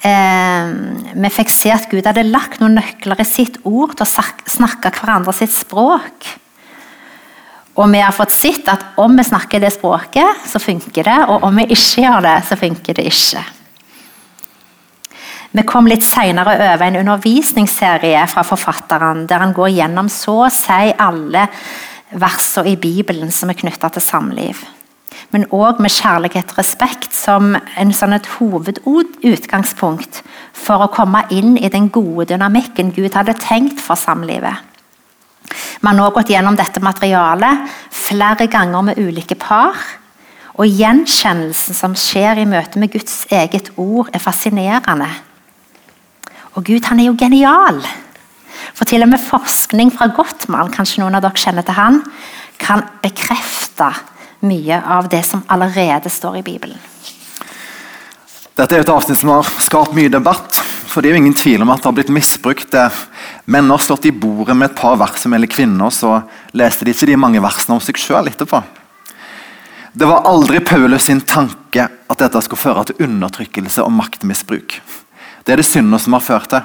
Eh, 0.00 0.70
vi 1.20 1.30
fikk 1.32 1.50
se 1.52 1.72
at 1.74 1.88
Gud 1.92 2.06
hadde 2.08 2.24
lagt 2.28 2.62
noen 2.62 2.78
nøkler 2.78 3.20
i 3.20 3.28
sitt 3.28 3.60
ord 3.68 3.98
til 3.98 4.06
å 4.06 4.28
snakke 4.48 4.92
hverandre 4.96 5.34
sitt 5.36 5.52
språk. 5.52 6.30
Og 7.80 7.88
vi 7.92 8.00
har 8.02 8.16
fått 8.16 8.32
sett 8.34 8.68
at 8.68 8.96
om 9.00 9.14
vi 9.16 9.24
snakker 9.24 9.60
det 9.62 9.72
språket, 9.76 10.44
så 10.48 10.60
funker 10.60 11.06
det. 11.06 11.18
Og 11.28 11.44
om 11.48 11.60
vi 11.60 11.68
ikke 11.76 12.04
gjør 12.04 12.24
det, 12.26 12.36
så 12.48 12.58
funker 12.60 12.96
det 12.96 13.06
ikke. 13.12 13.44
Vi 15.50 15.62
kom 15.66 15.88
litt 15.90 16.04
senere 16.06 16.52
over 16.62 16.84
en 16.86 17.00
undervisningsserie 17.00 18.20
fra 18.30 18.44
forfatteren 18.46 19.24
der 19.26 19.42
han 19.42 19.54
går 19.54 19.72
gjennom 19.74 20.10
så 20.12 20.44
å 20.44 20.50
si 20.54 20.92
alle 20.94 21.48
versene 22.10 22.70
i 22.70 22.76
Bibelen 22.78 23.32
som 23.34 23.50
er 23.50 23.58
knytta 23.58 23.90
til 23.90 24.04
samliv. 24.04 24.60
Men 25.34 25.48
òg 25.54 25.80
med 25.82 25.90
kjærlighet 25.90 26.52
og 26.52 26.60
respekt 26.60 27.14
som 27.14 27.56
en 27.58 27.90
sånn 27.94 28.14
et 28.14 28.28
hovedutgangspunkt 28.36 30.20
for 30.54 30.84
å 30.84 30.90
komme 30.94 31.24
inn 31.34 31.56
i 31.58 31.70
den 31.70 31.88
gode 31.90 32.28
dynamikken 32.30 32.92
Gud 32.94 33.18
hadde 33.18 33.34
tenkt 33.42 33.82
for 33.82 33.98
samlivet. 33.98 34.54
Vi 35.50 35.86
har 35.86 35.96
nå 35.98 36.06
gått 36.14 36.30
gjennom 36.30 36.58
dette 36.58 36.82
materialet 36.82 37.66
flere 37.90 38.46
ganger 38.50 38.86
med 38.86 39.02
ulike 39.02 39.34
par. 39.38 39.74
Og 40.60 40.68
gjenkjennelsen 40.68 41.74
som 41.74 41.96
skjer 41.98 42.38
i 42.38 42.46
møte 42.46 42.78
med 42.78 42.92
Guds 42.92 43.24
eget 43.32 43.72
ord, 43.80 44.10
er 44.14 44.22
fascinerende. 44.22 45.08
Og 46.58 46.66
Gud 46.66 46.86
han 46.90 47.00
er 47.00 47.10
jo 47.10 47.16
genial. 47.18 47.80
For 48.74 48.88
til 48.88 49.04
og 49.04 49.10
med 49.12 49.22
forskning 49.22 49.92
fra 49.94 50.10
Gottmann, 50.14 50.72
kanskje 50.74 51.02
noen 51.02 51.18
av 51.18 51.24
dere 51.24 51.38
kjenner 51.38 51.66
til 51.66 51.78
han, 51.78 52.00
kan 52.60 52.84
bekrefte 53.02 53.92
mye 54.46 54.80
av 54.80 55.08
det 55.12 55.22
som 55.28 55.44
allerede 55.52 56.10
står 56.12 56.40
i 56.40 56.46
Bibelen. 56.46 56.80
Dette 58.56 58.76
er 58.76 58.82
et 58.82 58.92
avsnitt 58.92 59.20
som 59.20 59.32
har 59.32 59.48
skapt 59.62 59.94
mye 59.96 60.12
debatt. 60.12 60.58
For 60.90 61.00
det 61.00 61.10
er 61.10 61.14
jo 61.14 61.20
ingen 61.22 61.36
tvil 61.38 61.62
om 61.62 61.70
at 61.70 61.80
det 61.80 61.86
har 61.86 61.94
blitt 61.94 62.12
misbrukt. 62.12 62.74
Menn 63.46 63.70
har 63.70 63.82
stått 63.82 64.08
i 64.10 64.12
bordet 64.12 64.56
med 64.58 64.72
et 64.72 64.78
par 64.80 64.98
vers 65.00 65.20
som 65.22 65.32
gjelder 65.32 65.52
kvinner, 65.52 65.94
så 65.94 66.18
leste 66.58 66.84
de 66.84 66.94
ikke 66.94 67.08
de 67.12 67.18
mange 67.20 67.42
versene 67.42 67.76
om 67.76 67.84
seg 67.84 68.00
sjøl 68.00 68.28
etterpå. 68.28 68.60
Det 69.92 70.06
var 70.06 70.26
aldri 70.26 70.60
Paulus 70.66 71.06
sin 71.06 71.22
tanke 71.22 71.86
at 71.86 72.20
dette 72.20 72.42
skulle 72.42 72.62
føre 72.62 72.84
til 72.90 73.06
undertrykkelse 73.06 73.86
og 73.86 73.94
maktmisbruk. 73.94 74.76
Det 75.50 75.56
er 75.56 75.64
det 75.64 75.66
syndene 75.66 75.98
som 75.98 76.14
har 76.14 76.22
ført 76.22 76.46
til. 76.52 76.60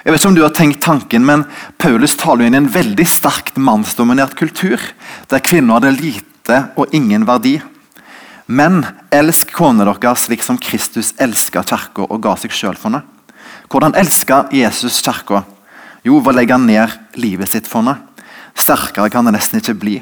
Jeg 0.00 0.14
vet 0.14 0.22
ikke 0.22 0.28
om 0.30 0.36
du 0.38 0.40
har 0.40 0.52
tenkt 0.56 0.78
tanken, 0.80 1.26
men 1.28 1.42
Paulus 1.76 2.14
taler 2.16 2.46
inn 2.46 2.54
i 2.56 2.60
en 2.62 2.68
veldig 2.72 3.04
sterkt 3.04 3.58
mannsdominert 3.60 4.32
kultur, 4.38 4.80
der 5.28 5.42
kvinner 5.44 5.76
hadde 5.76 5.90
lite 5.98 6.60
og 6.80 6.94
ingen 6.96 7.26
verdi. 7.28 7.58
Men 8.48 8.78
elsk 9.12 9.52
konene 9.52 9.84
deres 10.00 10.24
slik 10.24 10.40
som 10.40 10.56
Kristus 10.56 11.10
elska 11.20 11.66
kirka 11.68 12.06
og 12.06 12.22
ga 12.24 12.32
seg 12.40 12.56
sjøl 12.56 12.78
for 12.80 12.88
henne. 12.88 13.02
Hvordan 13.68 13.92
elska 14.00 14.46
Jesus 14.56 15.02
kirka? 15.04 15.42
Jo, 16.00 16.22
ved 16.22 16.32
å 16.32 16.38
legge 16.38 16.58
ned 16.64 16.96
livet 17.20 17.52
sitt 17.52 17.68
for 17.68 17.82
henne. 17.82 17.98
Sterkere 18.56 19.12
kan 19.12 19.28
det 19.28 19.34
nesten 19.36 19.60
ikke 19.60 19.76
bli. 19.76 19.98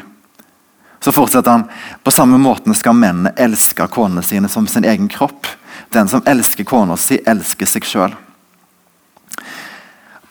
Så 1.03 1.11
fortsetter 1.11 1.57
han 1.57 1.67
på 2.07 2.15
samme 2.15 2.39
måten 2.39 2.79
skal 2.79 2.95
mennene 2.95 3.35
elske 3.35 3.91
konene 3.91 4.23
sine 4.23 4.47
som 4.47 4.71
sin 4.71 4.87
egen 4.87 5.11
kropp. 5.11 5.51
Den 5.93 6.09
som 6.09 6.23
elsker 6.27 6.65
kona 6.65 6.97
si, 6.97 7.19
elsker 7.27 7.69
seg 7.69 7.85
sjøl. 7.85 8.15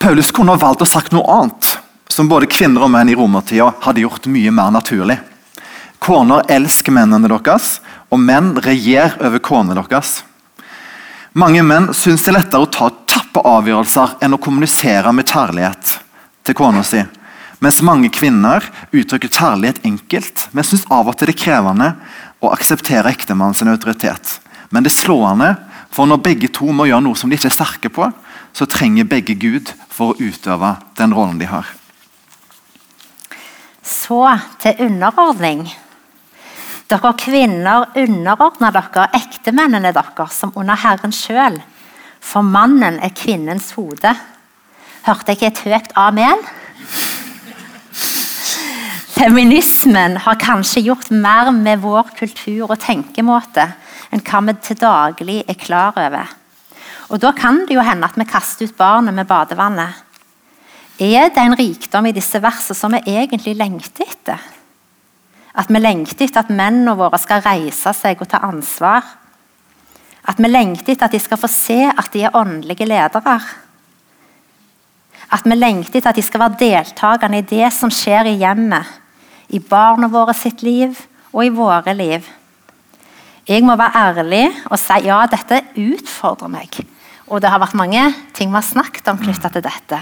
Paulus 0.02 0.32
kunne 0.34 0.56
ha 0.56 0.62
valgt 0.62 0.82
å 0.82 0.90
sagt 0.90 1.14
noe 1.14 1.28
annet, 1.30 1.76
som 2.10 2.30
både 2.30 2.50
kvinner 2.50 2.88
og 2.88 2.90
menn 2.96 3.12
i 3.12 3.18
romertida 3.18 3.70
hadde 3.84 4.02
gjort 4.02 4.26
mye 4.34 4.52
mer 4.52 4.74
naturlig. 4.74 5.20
Koner 6.02 6.48
elsker 6.50 6.96
mennene 6.96 7.30
deres, 7.30 7.78
og 8.10 8.20
menn 8.20 8.56
regjer 8.66 9.14
over 9.22 9.44
konene 9.46 9.78
deres. 9.78 10.24
Mange 11.38 11.62
menn 11.64 11.92
syns 11.94 12.26
det 12.26 12.34
er 12.34 12.40
lettere 12.40 12.66
å 12.66 12.72
ta 12.74 12.90
tappe 13.08 13.44
avgjørelser 13.48 14.18
enn 14.26 14.34
å 14.36 14.42
kommunisere 14.42 15.14
med 15.16 15.30
kjærlighet 15.30 15.94
til 16.44 16.58
kona 16.58 16.82
si. 16.84 17.06
Mens 17.62 17.84
mange 17.86 18.10
kvinner 18.10 18.66
uttrykker 18.90 19.30
kjærlighet 19.30 19.86
enkelt, 19.86 20.48
men 20.52 20.66
syns 20.66 20.88
av 20.90 21.08
og 21.08 21.16
til 21.20 21.30
det 21.30 21.38
er 21.38 21.44
krevende 21.46 21.92
å 22.42 22.50
akseptere 22.50 23.14
ektemannens 23.14 23.62
autoritet. 23.62 24.40
Men 24.72 24.86
det 24.86 24.92
er 24.94 25.02
slående, 25.02 25.52
for 25.92 26.08
når 26.08 26.24
begge 26.24 26.50
to 26.56 26.72
må 26.72 26.88
gjøre 26.88 27.04
noe 27.04 27.20
som 27.20 27.30
de 27.30 27.36
ikke 27.36 27.50
er 27.52 27.56
sterke 27.58 27.92
på, 27.92 28.08
så 28.56 28.68
trenger 28.68 29.08
begge 29.08 29.36
Gud 29.40 29.72
for 29.92 30.12
å 30.12 30.20
utøve 30.20 30.76
den 31.00 31.16
rollen 31.16 31.40
de 31.40 31.50
har. 31.52 31.68
Så 33.84 34.24
til 34.64 34.86
underordning. 34.88 35.66
Dere 36.92 37.14
kvinner 37.20 37.92
underordner 38.00 38.74
dere 38.76 39.08
ektemennene 39.16 39.94
deres 39.96 40.40
som 40.40 40.52
under 40.60 40.80
Herren 40.80 41.16
sjøl. 41.16 41.60
For 42.22 42.46
mannen 42.46 43.00
er 43.00 43.16
kvinnens 43.16 43.72
hode. 43.78 44.12
Hørte 45.08 45.34
jeg 45.34 45.52
et 45.52 45.64
høyt 45.66 45.96
amen? 45.98 46.44
Feminismen 49.22 50.16
har 50.18 50.40
kanskje 50.42 50.82
gjort 50.82 51.12
mer 51.14 51.52
med 51.54 51.84
vår 51.84 52.08
kultur 52.18 52.72
og 52.72 52.80
tenkemåte 52.82 53.68
enn 54.10 54.24
hva 54.26 54.40
vi 54.48 54.54
til 54.66 54.78
daglig 54.82 55.36
er 55.46 55.58
klar 55.62 55.94
over. 55.94 56.32
Og 57.14 57.20
Da 57.22 57.30
kan 57.38 57.60
det 57.68 57.76
jo 57.76 57.84
hende 57.86 58.08
at 58.08 58.16
vi 58.18 58.26
kaster 58.26 58.66
ut 58.66 58.74
barnet 58.80 59.14
med 59.14 59.28
badevannet. 59.30 59.94
Er 60.98 61.30
det 61.30 61.38
en 61.38 61.54
rikdom 61.54 62.08
i 62.10 62.16
disse 62.18 62.42
versene 62.42 62.80
som 62.80 62.96
vi 62.98 63.14
egentlig 63.14 63.54
lengter 63.60 64.10
etter? 64.10 64.40
At 65.54 65.70
vi 65.70 65.78
lengter 65.78 66.26
etter 66.26 66.42
at 66.42 66.50
mennene 66.50 66.98
våre 66.98 67.20
skal 67.22 67.46
reise 67.46 67.94
seg 67.94 68.24
og 68.26 68.30
ta 68.32 68.42
ansvar? 68.48 69.06
At 70.26 70.42
vi 70.42 70.50
lengter 70.50 70.96
etter 70.96 71.06
at 71.06 71.14
de 71.14 71.22
skal 71.22 71.38
få 71.38 71.52
se 71.52 71.84
at 71.92 72.10
de 72.10 72.24
er 72.26 72.34
åndelige 72.34 72.90
ledere? 72.90 73.38
At 75.30 75.46
vi 75.46 75.60
lengter 75.62 76.02
etter 76.02 76.10
at 76.10 76.18
de 76.18 76.26
skal 76.26 76.48
være 76.48 76.60
deltakende 76.66 77.44
i 77.44 77.48
det 77.54 77.70
som 77.78 77.94
skjer 77.94 78.34
i 78.34 78.40
hjemmet, 78.42 78.98
i 79.52 79.60
barna 79.60 80.08
våre 80.12 80.34
sitt 80.38 80.64
liv 80.64 80.96
og 81.32 81.44
i 81.46 81.52
våre 81.54 81.94
liv. 81.96 82.28
Jeg 83.48 83.66
må 83.66 83.76
være 83.76 84.04
ærlig 84.08 84.46
og 84.70 84.78
si 84.80 85.02
ja, 85.08 85.24
dette 85.30 85.64
utfordrer 85.76 86.52
meg. 86.52 86.78
Og 87.32 87.42
det 87.42 87.52
har 87.52 87.62
vært 87.64 87.78
mange 87.80 88.04
ting 88.36 88.52
vi 88.52 88.60
har 88.60 88.68
snakket 88.68 89.08
om 89.12 89.20
knytta 89.20 89.52
til 89.52 89.64
dette. 89.66 90.00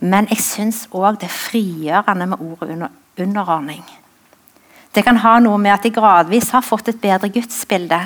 Men 0.00 0.28
jeg 0.30 0.42
syns 0.44 0.84
òg 0.94 1.20
det 1.20 1.28
er 1.28 1.34
frigjørende 1.34 2.28
med 2.30 2.44
ordet 2.44 2.74
under, 2.74 2.92
underordning. 3.18 3.82
Det 4.94 5.04
kan 5.04 5.20
ha 5.20 5.36
noe 5.42 5.58
med 5.60 5.74
at 5.74 5.84
jeg 5.84 5.94
gradvis 5.96 6.52
har 6.54 6.64
fått 6.64 6.88
et 6.92 7.00
bedre 7.00 7.30
gudsbilde. 7.32 8.00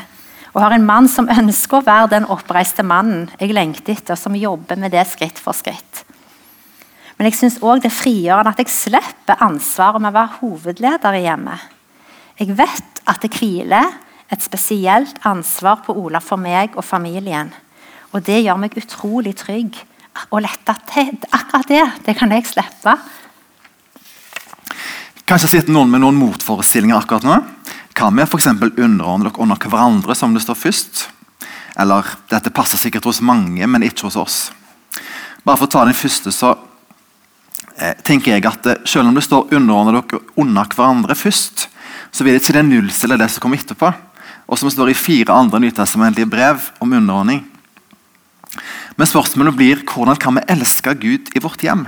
Og 0.52 0.60
har 0.60 0.74
en 0.76 0.84
mann 0.84 1.06
som 1.08 1.30
ønsker 1.32 1.78
å 1.78 1.86
være 1.86 2.10
den 2.12 2.26
oppreiste 2.28 2.84
mannen 2.84 3.30
jeg 3.40 3.54
lengter 3.56 3.94
etter, 3.94 4.18
som 4.20 4.36
jobber 4.36 4.76
med 4.76 4.92
det 4.92 5.06
skritt 5.08 5.38
for 5.40 5.56
skritt. 5.56 6.02
Men 7.22 7.28
jeg 7.30 7.36
syns 7.38 7.60
òg 7.62 7.78
det 7.78 7.86
er 7.86 7.94
frigjørende 7.94 8.50
at 8.50 8.58
jeg 8.58 8.70
slipper 8.74 9.42
ansvaret 9.46 10.02
med 10.02 10.10
å 10.10 10.16
være 10.16 10.38
hovedleder 10.40 11.14
i 11.14 11.20
hjemmet. 11.22 11.60
Jeg 12.34 12.56
vet 12.58 12.98
at 13.06 13.22
det 13.22 13.28
hviler 13.36 13.92
et 14.26 14.42
spesielt 14.42 15.20
ansvar 15.30 15.84
på 15.86 15.94
Ola 16.02 16.18
for 16.18 16.42
meg 16.42 16.74
og 16.74 16.82
familien. 16.82 17.52
Og 18.10 18.24
det 18.26 18.40
gjør 18.40 18.58
meg 18.58 18.74
utrolig 18.74 19.36
trygg 19.38 19.78
og 20.32 20.42
letta 20.42 20.74
til. 20.90 21.12
Akkurat 21.30 21.70
det 21.70 21.84
det 22.08 22.16
kan 22.18 22.34
jeg 22.34 22.48
slippe. 22.50 22.96
Kanskje 25.22 25.52
sitter 25.52 25.78
noen 25.78 25.94
med 25.94 26.02
noen 26.02 26.18
motforestillinger 26.18 26.98
akkurat 27.04 27.28
nå. 27.28 27.38
Hva 27.94 28.10
med 28.10 28.26
f.eks. 28.26 28.50
underordne 28.50 29.28
dere 29.28 29.46
under 29.46 29.62
hverandre 29.62 30.18
som 30.18 30.34
det 30.34 30.42
står 30.42 30.58
først? 30.58 31.06
Eller 31.78 32.16
dette 32.34 32.50
passer 32.50 32.82
sikkert 32.82 33.06
hos 33.06 33.22
mange, 33.22 33.62
men 33.62 33.86
ikke 33.86 34.10
hos 34.10 34.18
oss. 34.18 34.42
Bare 35.46 35.62
for 35.62 35.70
å 35.70 35.74
ta 35.78 35.86
den 35.86 35.94
første, 35.94 36.34
så 36.34 36.56
tenker 38.04 38.36
jeg 38.36 38.46
at 38.46 38.66
eh, 38.66 38.82
Selv 38.86 39.08
om 39.08 39.14
det 39.14 39.24
står 39.24 39.52
'underordne 39.52 39.94
dere 39.98 40.20
under 40.36 40.64
hverandre' 40.64 41.18
først, 41.18 41.68
så 42.12 42.24
vil 42.24 42.34
det 42.34 42.42
ikke 42.42 42.58
det 42.58 42.64
nullstille 42.64 43.18
det 43.18 43.30
som 43.30 43.40
kommer 43.40 43.58
etterpå. 43.58 43.92
Og 44.48 44.58
som 44.58 44.70
står 44.70 44.90
i 44.90 44.94
fire 44.94 45.32
andre 45.32 45.60
nytestamentlige 45.60 46.28
brev 46.30 46.60
om 46.80 46.92
underordning. 46.92 47.44
Men 48.96 49.06
spørsmålet 49.06 49.56
blir 49.56 49.84
hvordan 49.84 50.16
kan 50.16 50.34
vi 50.34 50.46
elske 50.48 50.94
Gud 50.94 51.32
i 51.34 51.40
vårt 51.40 51.62
hjem? 51.62 51.86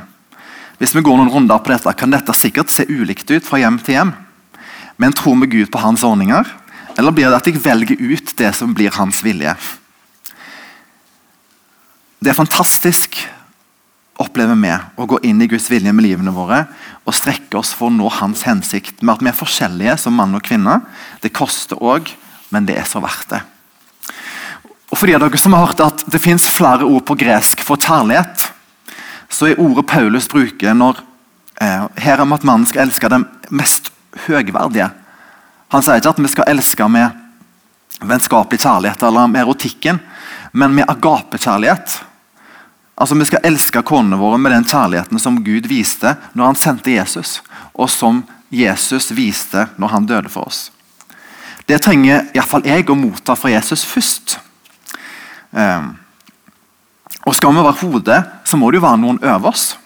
Hvis 0.78 0.94
vi 0.94 1.02
går 1.02 1.16
noen 1.16 1.30
runder 1.30 1.58
på 1.58 1.70
dette, 1.70 1.92
kan 1.94 2.10
dette 2.10 2.32
sikkert 2.32 2.70
se 2.70 2.86
ulikt 2.88 3.30
ut 3.30 3.44
fra 3.44 3.58
hjem 3.58 3.78
til 3.78 3.94
hjem. 3.94 4.12
Men 4.96 5.12
tror 5.12 5.36
vi 5.40 5.46
Gud 5.46 5.70
på 5.70 5.78
hans 5.78 6.02
ordninger, 6.02 6.44
eller 6.98 7.10
blir 7.10 7.28
det 7.28 7.36
at 7.36 7.46
jeg 7.46 7.62
velger 7.62 8.00
ut 8.00 8.36
det 8.38 8.54
som 8.54 8.74
blir 8.74 8.90
hans 8.96 9.22
vilje? 9.24 9.54
Det 12.22 12.30
er 12.30 12.38
fantastisk 12.38 13.18
opplever 14.34 14.58
vi 14.58 14.72
å 14.98 15.06
gå 15.06 15.20
inn 15.22 15.42
i 15.44 15.46
Guds 15.46 15.68
vilje 15.70 15.92
med 15.94 16.02
livene 16.02 16.32
våre 16.34 16.64
og 17.06 17.14
strekke 17.14 17.60
oss 17.60 17.70
for 17.76 17.86
å 17.86 17.94
nå 17.94 18.08
hans 18.18 18.42
hensikt. 18.48 18.98
Med 18.98 19.14
at 19.14 19.22
vi 19.22 19.30
er 19.30 19.36
forskjellige 19.38 19.94
som 20.02 20.16
mann 20.18 20.34
og 20.34 20.42
kvinne. 20.42 20.80
Det 21.22 21.30
koster 21.30 21.78
òg, 21.78 22.10
men 22.50 22.66
det 22.66 22.74
er 22.80 22.88
så 22.88 22.98
verdt 23.04 23.30
det. 23.30 23.40
Og 24.90 24.98
for 24.98 25.06
de 25.06 25.14
av 25.14 25.22
dere 25.22 25.38
som 25.38 25.54
har 25.54 25.68
hørt 25.68 25.82
at 25.82 26.02
Det 26.10 26.20
fins 26.22 26.46
flere 26.50 26.86
ord 26.86 27.04
på 27.06 27.16
gresk 27.18 27.62
for 27.62 27.78
kjærlighet, 27.78 28.48
så 29.30 29.48
er 29.48 29.60
ordet 29.62 29.86
Paulus 29.86 30.26
bruker 30.30 30.74
når 30.74 30.98
eh, 31.62 31.86
her 32.02 32.22
om 32.22 32.34
at 32.34 32.44
mannen 32.46 32.66
skal 32.66 32.88
elske 32.88 33.10
den 33.10 33.26
mest 33.50 33.92
høgverdige. 34.26 34.90
Han 35.70 35.82
sier 35.82 36.02
ikke 36.02 36.14
at 36.14 36.22
vi 36.22 36.32
skal 36.32 36.50
elske 36.50 36.88
med 36.90 37.22
vennskapelig 38.02 38.60
kjærlighet 38.62 39.06
eller 39.06 39.30
med 39.30 39.44
erotikken, 39.44 40.02
men 40.52 40.74
med 40.74 40.90
agapekjærlighet. 40.90 42.00
Altså, 42.94 43.14
Vi 43.14 43.24
skal 43.24 43.44
elske 43.44 43.82
konene 43.82 44.16
våre 44.16 44.38
med 44.38 44.52
den 44.52 44.64
kjærligheten 44.64 45.18
som 45.18 45.42
Gud 45.44 45.66
viste 45.66 46.16
når 46.34 46.46
han 46.46 46.56
sendte 46.58 46.94
Jesus, 46.94 47.42
og 47.74 47.90
som 47.90 48.22
Jesus 48.50 49.10
viste 49.10 49.68
når 49.76 49.88
han 49.88 50.06
døde 50.06 50.30
for 50.30 50.46
oss. 50.46 50.70
Det 51.66 51.80
trenger 51.82 52.28
iallfall 52.34 52.66
jeg 52.68 52.90
å 52.90 52.96
motta 52.98 53.34
fra 53.36 53.50
Jesus 53.50 53.84
først. 53.88 54.38
Um, 55.50 55.94
og 57.24 57.34
Skal 57.34 57.54
vi 57.54 57.64
være 57.64 57.80
hodet, 57.80 58.20
så 58.44 58.56
må 58.60 58.70
det 58.70 58.78
jo 58.78 58.84
være 58.84 59.00
noen 59.00 59.22
over 59.22 59.48
oss. 59.48 59.78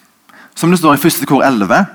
Som 0.55 0.71
det 0.71 0.81
står 0.81 0.97
i 0.97 1.07
1. 1.07 1.23
kor 1.29 1.45
11. 1.45 1.85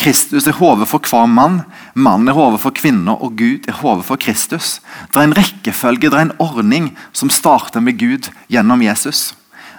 Kristus 0.00 0.46
er 0.48 0.56
hodet 0.56 0.88
for 0.88 1.02
hver 1.04 1.26
mann, 1.28 1.62
mannen 1.94 2.28
er 2.28 2.36
hodet 2.36 2.60
for 2.62 2.72
kvinner, 2.76 3.16
og 3.20 3.36
Gud 3.36 3.66
er 3.68 3.80
hodet 3.80 4.04
for 4.08 4.20
Kristus. 4.20 4.78
Det 5.12 5.20
er 5.20 5.28
en 5.28 5.36
rekkefølge, 5.36 6.08
det 6.08 6.16
er 6.16 6.28
en 6.28 6.38
ordning 6.40 6.92
som 7.12 7.32
starter 7.32 7.80
med 7.84 7.98
Gud 8.00 8.30
gjennom 8.52 8.84
Jesus. 8.84 9.32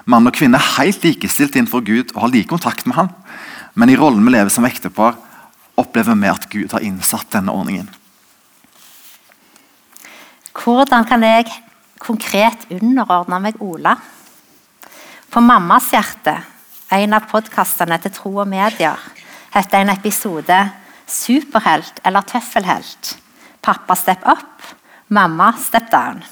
Mann 0.05 0.27
og 0.27 0.35
kvinne 0.35 0.57
er 0.57 0.73
helt 0.79 1.03
likestilt 1.05 1.55
innenfor 1.55 1.83
Gud 1.85 2.13
og 2.15 2.23
har 2.25 2.33
like 2.33 2.49
kontakt 2.49 2.87
med 2.87 2.97
han. 2.97 3.11
Men 3.73 3.91
i 3.91 3.97
rollen 3.99 4.23
vi 4.25 4.33
lever 4.33 4.51
som 4.53 4.65
ektepar, 4.67 5.17
opplever 5.79 6.17
vi 6.17 6.31
at 6.31 6.47
Gud 6.51 6.73
har 6.75 6.85
innsatt 6.85 7.31
denne 7.33 7.53
ordningen. 7.53 7.89
Hvordan 10.51 11.05
kan 11.07 11.23
jeg 11.23 11.47
konkret 12.01 12.67
underordne 12.73 13.39
meg 13.41 13.61
Ola? 13.63 13.95
På 15.31 15.39
Mammas 15.39 15.87
hjerte, 15.93 16.35
en 16.91 17.15
av 17.15 17.29
podkastene 17.31 17.97
til 18.03 18.11
Tro 18.11 18.33
og 18.43 18.49
Medier, 18.51 18.99
heter 19.53 19.79
en 19.79 19.93
episode 19.93 20.57
'Superhelt 21.07 21.99
eller 22.03 22.21
tøffelhelt'. 22.21 23.15
Pappa 23.61 23.95
step 23.95 24.23
up, 24.25 24.61
mamma 25.07 25.53
step 25.57 25.91
down. 25.91 26.23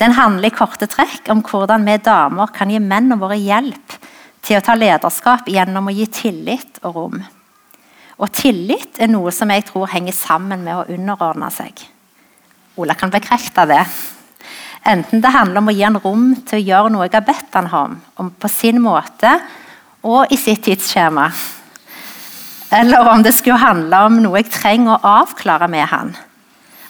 Den 0.00 0.14
handler 0.16 0.48
i 0.48 0.54
korte 0.56 0.88
trekk 0.90 1.28
om 1.32 1.42
hvordan 1.46 1.84
vi 1.86 1.98
damer 2.02 2.50
kan 2.54 2.70
gi 2.72 2.80
mennene 2.80 3.20
våre 3.20 3.38
hjelp 3.38 3.98
til 4.42 4.58
å 4.58 4.64
ta 4.64 4.74
lederskap 4.78 5.48
gjennom 5.50 5.88
å 5.88 5.94
gi 5.94 6.08
tillit 6.10 6.80
og 6.82 6.96
rom. 6.96 7.20
Og 8.22 8.30
tillit 8.34 9.00
er 9.02 9.10
noe 9.10 9.32
som 9.34 9.50
jeg 9.52 9.66
tror 9.68 9.90
henger 9.92 10.14
sammen 10.16 10.64
med 10.64 10.78
å 10.78 10.86
underordne 10.94 11.50
seg. 11.54 11.84
Ola 12.80 12.96
kan 12.98 13.12
bekrefte 13.12 13.66
det. 13.68 13.82
Enten 14.88 15.22
det 15.22 15.30
handler 15.30 15.62
om 15.62 15.70
å 15.70 15.74
gi 15.74 15.84
han 15.84 16.00
rom 16.02 16.28
til 16.48 16.58
å 16.58 16.66
gjøre 16.66 16.92
noe 16.92 17.06
jeg 17.06 17.14
har 17.14 17.26
bedt 17.26 17.58
han 17.58 17.68
om, 17.70 17.98
om 18.18 18.30
på 18.34 18.50
sin 18.50 18.80
måte 18.82 19.36
og 20.02 20.32
i 20.34 20.38
sitt 20.40 20.64
tidsskjema. 20.66 21.28
Eller 22.72 23.10
om 23.12 23.22
det 23.22 23.34
skulle 23.36 23.60
handle 23.60 24.00
om 24.08 24.18
noe 24.24 24.40
jeg 24.40 24.50
trenger 24.54 24.96
å 24.96 25.16
avklare 25.20 25.68
med 25.70 25.86
han. 25.90 26.14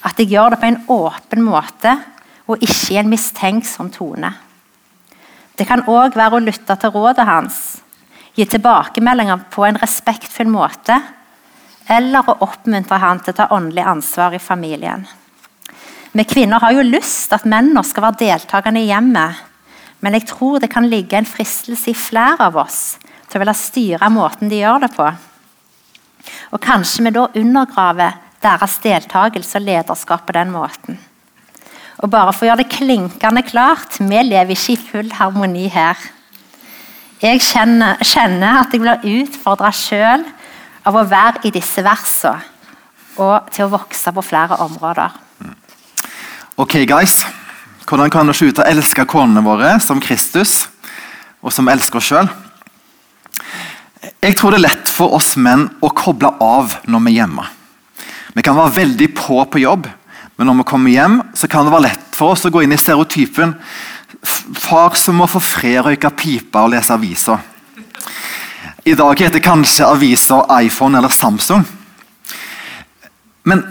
At 0.06 0.18
jeg 0.18 0.32
gjør 0.32 0.54
det 0.54 0.60
på 0.62 0.70
en 0.70 0.80
åpen 0.94 1.44
måte 1.44 1.96
og 2.46 2.62
ikke 2.62 2.94
i 2.94 3.00
en 3.00 3.10
mistenksom 3.12 3.90
tone. 3.94 4.32
Det 5.56 5.66
kan 5.68 5.84
òg 5.90 6.16
være 6.16 6.38
å 6.38 6.44
lytte 6.44 6.76
til 6.80 6.92
rådet 6.94 7.26
hans, 7.28 7.58
gi 8.34 8.46
tilbakemeldinger 8.48 9.44
på 9.52 9.66
en 9.66 9.78
respektfull 9.80 10.48
måte, 10.50 10.96
eller 11.92 12.28
å 12.28 12.38
oppmuntre 12.46 12.98
han 13.02 13.20
til 13.20 13.34
å 13.34 13.38
ta 13.42 13.48
åndelig 13.52 13.84
ansvar 13.86 14.34
i 14.34 14.40
familien. 14.42 15.04
Vi 16.12 16.24
kvinner 16.28 16.60
har 16.60 16.74
jo 16.76 16.84
lyst 16.84 17.32
at 17.32 17.46
mennene 17.48 17.84
skal 17.88 18.06
være 18.06 18.20
deltakende 18.24 18.82
i 18.82 18.88
hjemmet, 18.90 19.38
men 20.02 20.16
jeg 20.16 20.26
tror 20.32 20.58
det 20.60 20.72
kan 20.72 20.88
ligge 20.88 21.16
en 21.18 21.28
fristelse 21.28 21.92
i 21.92 21.96
flere 21.96 22.48
av 22.48 22.58
oss 22.64 22.96
til 23.28 23.38
å 23.38 23.42
ville 23.44 23.56
styre 23.56 24.10
måten 24.12 24.50
de 24.50 24.58
gjør 24.60 24.82
det 24.82 24.90
på. 24.96 25.06
Og 26.52 26.60
kanskje 26.62 27.06
vi 27.06 27.14
da 27.14 27.28
undergraver 27.38 28.18
deres 28.42 28.76
deltakelse 28.82 29.60
og 29.60 29.66
lederskap 29.68 30.26
på 30.26 30.36
den 30.36 30.52
måten. 30.52 30.98
Og 32.02 32.10
bare 32.10 32.32
for 32.34 32.44
å 32.44 32.50
gjøre 32.50 32.64
det 32.64 32.72
klinkende 32.74 33.44
klart 33.46 34.00
vi 34.00 34.22
lever 34.26 34.56
ikke 34.56 34.74
i 34.74 34.80
full 34.80 35.12
harmoni 35.14 35.68
her. 35.70 35.98
Jeg 37.22 37.38
kjenner, 37.46 38.00
kjenner 38.02 38.64
at 38.64 38.72
jeg 38.74 38.82
blir 38.82 39.04
utfordra 39.22 39.70
sjøl 39.70 40.24
av 40.82 40.98
å 40.98 41.04
være 41.06 41.44
i 41.46 41.52
disse 41.54 41.84
versene 41.86 42.42
og 43.20 43.52
til 43.52 43.66
å 43.66 43.74
vokse 43.74 44.10
på 44.16 44.24
flere 44.24 44.56
områder. 44.64 45.12
Ok, 46.56 46.80
guys. 46.88 47.22
Hvordan 47.86 48.10
kan 48.10 48.26
vi 48.30 48.34
se 48.34 48.48
ut 48.48 48.60
å 48.62 48.66
elske 48.66 49.04
konene 49.04 49.42
våre 49.44 49.74
som 49.84 50.00
Kristus, 50.00 50.66
og 51.42 51.52
som 51.52 51.68
elsker 51.68 52.00
oss 52.00 52.08
sjøl? 52.08 52.30
Jeg 54.22 54.36
tror 54.38 54.54
det 54.54 54.62
er 54.62 54.68
lett 54.70 54.90
for 54.90 55.12
oss 55.14 55.34
menn 55.36 55.68
å 55.84 55.90
koble 55.94 56.30
av 56.40 56.78
når 56.88 57.04
vi 57.04 57.12
er 57.12 57.18
hjemme. 57.20 57.44
Vi 58.32 58.44
kan 58.46 58.56
være 58.56 58.78
veldig 58.80 59.10
på 59.18 59.42
på 59.44 59.60
jobb, 59.60 59.90
men 60.42 60.48
når 60.50 60.56
vi 60.58 60.70
kommer 60.72 60.90
hjem, 60.90 61.20
så 61.38 61.46
kan 61.46 61.62
det 61.62 61.70
være 61.70 61.84
lett 61.84 62.16
for 62.18 62.34
oss 62.34 62.42
å 62.42 62.50
gå 62.50 62.64
inn 62.64 62.72
i 62.74 62.78
stereotypen 62.80 63.52
far 64.58 64.96
som 64.98 65.14
må 65.14 65.28
få 65.30 65.38
fred, 65.38 65.84
røyke 65.86 66.10
pipa 66.18 66.64
og 66.64 66.72
lese 66.72 66.90
aviser. 66.90 67.38
I 68.82 68.96
dag 68.98 69.20
heter 69.22 69.38
kanskje 69.38 69.86
aviser 69.86 70.42
iPhone 70.66 70.98
eller 70.98 71.14
Samsung. 71.14 71.62
Men 73.46 73.62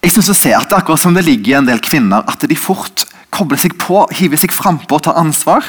jeg 0.00 0.14
synes 0.14 0.30
å 0.32 0.36
se 0.38 0.54
at 0.56 0.70
det 0.70 0.78
er 0.78 0.80
akkurat 0.86 1.02
som 1.02 1.12
det 1.12 1.26
ligger 1.26 1.52
i 1.52 1.58
en 1.58 1.68
del 1.68 1.84
kvinner, 1.84 2.24
at 2.24 2.48
de 2.48 2.56
fort 2.56 3.04
kobler 3.28 3.60
seg 3.60 3.76
på, 3.76 4.06
hiver 4.16 4.40
seg 4.40 4.56
frampå 4.56 4.96
og 4.96 5.04
tar 5.04 5.20
ansvar. 5.20 5.68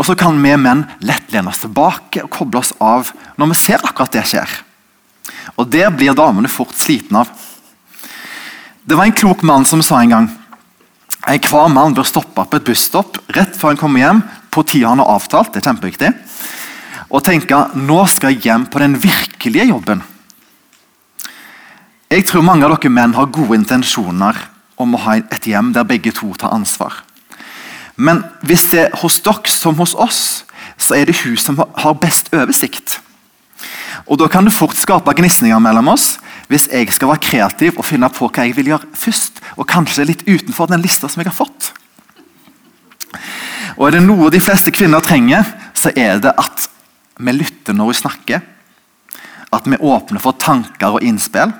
Og 0.00 0.08
så 0.08 0.16
kan 0.18 0.34
vi 0.42 0.56
menn 0.58 0.82
lett 1.06 1.30
lene 1.30 1.54
oss 1.54 1.62
tilbake 1.62 2.24
og 2.26 2.34
koble 2.34 2.64
oss 2.64 2.74
av 2.82 3.14
når 3.38 3.52
vi 3.52 3.60
ser 3.62 3.86
akkurat 3.86 4.18
det 4.18 4.26
skjer. 4.32 4.58
Og 5.54 5.70
det 5.70 5.86
blir 5.94 6.18
damene 6.18 6.50
fort 6.50 6.74
slitne 6.74 7.22
av. 7.22 7.30
Det 8.84 8.96
var 8.96 9.04
en 9.04 9.12
klok 9.12 9.42
mann 9.42 9.64
som 9.68 9.82
sa 9.84 10.00
en 10.00 10.14
gang 10.14 10.28
hver 11.20 11.68
mann 11.68 11.92
bør 11.94 12.06
stoppe 12.08 12.46
på 12.48 12.56
et 12.56 12.64
busstopp 12.64 13.18
rett 13.36 13.52
før 13.56 13.74
han 13.74 13.80
kommer 13.80 14.00
hjem 14.00 14.22
på 14.50 14.62
tida 14.64 14.88
han 14.88 15.02
har 15.02 15.10
avtalt. 15.12 15.52
det 15.52 15.60
er 15.60 15.68
kjempeviktig, 15.68 16.14
Og 17.10 17.24
tenke 17.24 17.56
nå 17.74 18.06
skal 18.06 18.32
jeg 18.32 18.42
hjem 18.44 18.66
på 18.66 18.78
den 18.78 18.94
virkelige 18.94 19.66
jobben. 19.68 20.02
Jeg 22.10 22.24
tror 22.26 22.42
mange 22.42 22.64
av 22.64 22.78
dere 22.78 22.90
menn 22.90 23.14
har 23.14 23.26
gode 23.26 23.58
intensjoner 23.58 24.36
om 24.78 24.94
å 24.94 24.98
ha 24.98 25.16
et 25.16 25.46
hjem 25.46 25.72
der 25.72 25.84
begge 25.84 26.12
to 26.12 26.32
tar 26.34 26.54
ansvar. 26.54 26.92
Men 27.96 28.24
hvis 28.42 28.70
det 28.70 28.80
er 28.86 28.96
hos 29.02 29.20
dere 29.20 29.50
som 29.50 29.74
hos 29.76 29.94
oss, 29.94 30.44
så 30.78 30.94
er 30.94 31.04
det 31.04 31.20
hun 31.24 31.36
som 31.36 31.58
har 31.58 31.94
best 31.94 32.32
oversikt. 32.32 33.00
Og 34.06 34.18
Da 34.18 34.28
kan 34.28 34.44
det 34.44 34.54
fort 34.54 34.76
skape 34.76 35.14
gnisninger 35.14 35.58
mellom 35.58 35.88
oss 35.88 36.18
hvis 36.50 36.66
jeg 36.66 36.90
skal 36.90 37.12
være 37.12 37.22
kreativ 37.22 37.78
og 37.78 37.86
finne 37.86 38.08
på 38.10 38.26
hva 38.26 38.44
jeg 38.48 38.56
vil 38.56 38.72
gjøre 38.72 38.88
først, 38.98 39.38
og 39.54 39.68
kanskje 39.70 40.08
litt 40.08 40.24
utenfor 40.26 40.66
den 40.70 40.82
lista 40.82 41.06
som 41.08 41.22
jeg 41.22 41.30
har 41.30 41.36
fått. 41.36 41.70
Og 43.78 43.86
Er 43.86 43.96
det 43.96 44.02
noe 44.02 44.32
de 44.34 44.40
fleste 44.42 44.72
kvinner 44.74 45.00
trenger, 45.00 45.46
så 45.78 45.92
er 45.94 46.18
det 46.18 46.32
at 46.34 46.66
vi 47.20 47.32
lytter 47.36 47.76
når 47.76 47.92
vi 47.92 47.98
snakker. 48.00 48.40
At 49.54 49.66
vi 49.66 49.78
åpner 49.78 50.22
for 50.22 50.38
tanker 50.38 50.96
og 50.96 51.04
innspill. 51.06 51.52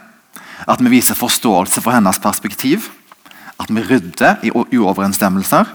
At 0.67 0.83
vi 0.83 0.91
viser 0.93 1.19
forståelse 1.19 1.81
for 1.81 1.95
hennes 1.95 2.19
perspektiv. 2.19 2.91
At 3.61 3.71
vi 3.71 3.85
rydder 3.87 4.43
i 4.43 4.51
uoverensstemmelser. 4.51 5.71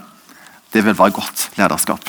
Det 0.73 0.83
vil 0.85 0.97
være 0.97 1.15
godt 1.15 1.49
lederskap. 1.57 2.03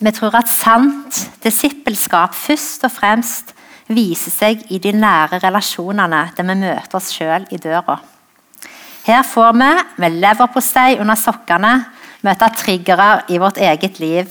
Vi 0.00 0.12
tror 0.16 0.36
at 0.38 0.48
sant 0.48 1.24
disippelskap 1.44 2.34
først 2.34 2.84
og 2.84 2.92
fremst 2.92 3.54
viser 3.90 4.32
seg 4.32 4.64
i 4.70 4.78
de 4.82 4.92
nære 4.94 5.40
relasjonene 5.42 6.22
der 6.36 6.46
vi 6.46 6.56
møter 6.62 6.98
oss 6.98 7.10
sjøl 7.14 7.46
i 7.50 7.58
døra. 7.60 7.98
Her 9.06 9.24
får 9.26 9.56
vi, 9.56 9.70
med 10.02 10.20
leverpostei 10.22 10.98
under 11.00 11.18
sokkene, 11.18 11.72
møte 12.22 12.50
triggere 12.56 13.24
i 13.32 13.40
vårt 13.40 13.58
eget 13.58 13.98
liv. 14.00 14.30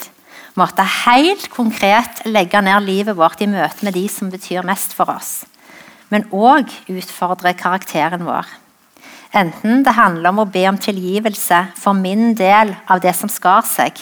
Måtte 0.59 0.85
helt 1.05 1.49
konkret 1.53 2.23
legge 2.25 2.61
ned 2.61 2.85
livet 2.85 3.17
vårt 3.17 3.41
i 3.41 3.49
møte 3.49 3.85
med 3.85 3.97
de 3.97 4.05
som 4.11 4.29
betyr 4.31 4.65
mest 4.67 4.93
for 4.95 5.11
oss. 5.11 5.43
Men 6.09 6.25
òg 6.33 6.69
utfordre 6.89 7.53
karakteren 7.57 8.25
vår. 8.25 8.47
Enten 9.39 9.83
det 9.85 9.93
handler 9.93 10.31
om 10.31 10.41
å 10.41 10.49
be 10.49 10.63
om 10.69 10.77
tilgivelse 10.81 11.59
for 11.77 11.93
min 11.97 12.33
del 12.37 12.73
av 12.89 13.01
det 13.03 13.13
som 13.17 13.29
skar 13.29 13.61
seg, 13.67 13.93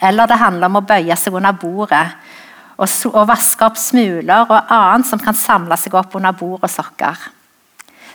eller 0.00 0.28
det 0.28 0.38
handler 0.38 0.68
om 0.68 0.80
å 0.80 0.84
bøye 0.86 1.16
seg 1.18 1.34
under 1.34 1.56
bordet 1.56 2.04
og, 2.78 3.24
vaske 3.26 3.66
opp 3.66 3.78
smuler 3.80 4.46
og 4.46 4.70
annet 4.70 5.08
som 5.08 5.20
kan 5.22 5.36
samle 5.36 5.76
seg 5.80 5.96
opp 5.98 6.14
under 6.18 6.36
bord 6.36 6.62
og 6.62 6.70
sokker. 6.70 7.18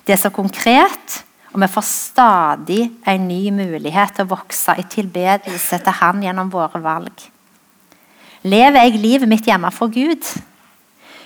Det 0.04 0.16
er 0.16 0.22
så 0.22 0.32
konkret, 0.36 1.20
og 1.52 1.62
vi 1.62 1.70
får 1.72 1.86
stadig 1.88 2.82
en 3.08 3.28
ny 3.28 3.52
mulighet 3.56 4.16
til 4.16 4.26
å 4.26 4.34
vokse 4.34 4.76
i 4.80 4.88
tilbedelse 4.90 5.80
til 5.84 6.00
Han 6.00 6.24
gjennom 6.24 6.52
våre 6.52 6.82
valg. 6.84 7.28
Lever 8.44 8.88
jeg 8.88 9.00
livet 9.00 9.30
mitt 9.32 9.48
hjemme 9.48 9.72
for 9.72 9.92
Gud? 9.92 10.24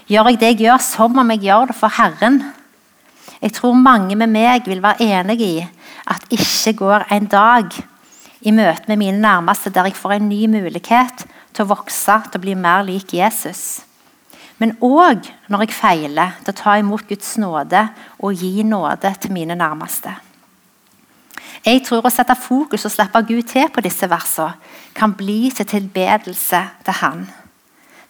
Gjør 0.08 0.32
jeg 0.32 0.40
det 0.42 0.52
jeg 0.54 0.62
gjør, 0.68 0.82
som 0.84 1.18
om 1.18 1.32
jeg 1.34 1.48
gjør 1.48 1.72
det 1.72 1.78
for 1.78 1.94
Herren? 1.94 2.42
Jeg 3.42 3.54
tror 3.54 3.78
mange 3.78 4.16
med 4.18 4.32
meg 4.34 4.66
vil 4.70 4.82
være 4.82 5.06
enig 5.06 5.42
i 5.46 5.56
at 6.10 6.26
ikke 6.34 6.74
går 6.80 7.08
en 7.14 7.26
dag 7.30 7.74
i 8.42 8.54
møte 8.54 8.90
med 8.90 9.02
mine 9.02 9.22
nærmeste 9.22 9.74
der 9.74 9.90
jeg 9.90 9.98
får 9.98 10.18
en 10.18 10.30
ny 10.30 10.46
mulighet 10.50 11.26
til 11.58 11.66
å 11.66 11.74
vokse, 11.74 12.20
til 12.30 12.38
å 12.38 12.44
bli 12.44 12.54
mer 12.58 12.86
lik 12.86 13.16
Jesus. 13.18 13.82
Men 14.62 14.76
òg 14.82 15.26
når 15.50 15.66
jeg 15.66 15.78
feiler, 15.78 16.38
til 16.44 16.54
å 16.54 16.60
ta 16.62 16.78
imot 16.78 17.10
Guds 17.10 17.36
nåde 17.42 17.84
og 18.22 18.38
gi 18.38 18.66
nåde 18.66 19.14
til 19.22 19.34
mine 19.34 19.58
nærmeste. 19.58 20.14
Jeg 21.66 21.82
tror 21.86 22.06
å 22.06 22.14
sette 22.14 22.38
fokus 22.38 22.86
og 22.88 22.94
slippe 22.94 23.22
Gud 23.28 23.48
til 23.50 23.68
på 23.74 23.84
disse 23.84 24.08
versene 24.10 24.56
kan 24.98 25.14
bli 25.18 25.50
til 25.54 25.68
tilbedelse 25.68 26.62
til 26.86 27.00
Han. 27.02 27.26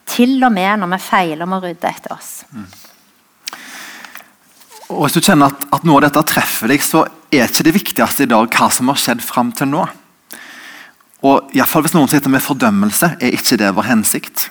Til 0.08 0.38
og 0.44 0.52
med 0.54 0.80
når 0.80 0.92
vi 0.94 1.00
feiler 1.04 1.44
om 1.44 1.56
å 1.56 1.62
rydde 1.64 1.88
etter 1.88 2.14
oss. 2.14 2.30
Mm. 2.52 2.68
Og 4.88 5.02
Hvis 5.04 5.18
du 5.18 5.20
kjenner 5.20 5.52
at, 5.52 5.66
at, 5.68 5.84
noe 5.84 5.98
av 5.98 6.06
dette 6.06 6.22
treffer 6.30 6.70
deg, 6.72 6.84
så 6.84 7.04
er 7.28 7.44
ikke 7.44 7.66
det 7.66 7.74
viktigste 7.76 8.24
i 8.24 8.30
dag 8.30 8.48
hva 8.48 8.70
som 8.72 8.88
har 8.88 9.00
skjedd 9.00 9.20
fram 9.24 9.50
til 9.52 9.68
nå. 9.68 9.84
Og 11.26 11.50
i 11.54 11.62
fall 11.66 11.82
Hvis 11.82 11.96
noen 11.96 12.10
sitter 12.10 12.30
med 12.30 12.44
fordømmelse, 12.44 13.16
er 13.18 13.34
ikke 13.34 13.58
det 13.58 13.72
vår 13.74 13.88
hensikt. 13.90 14.48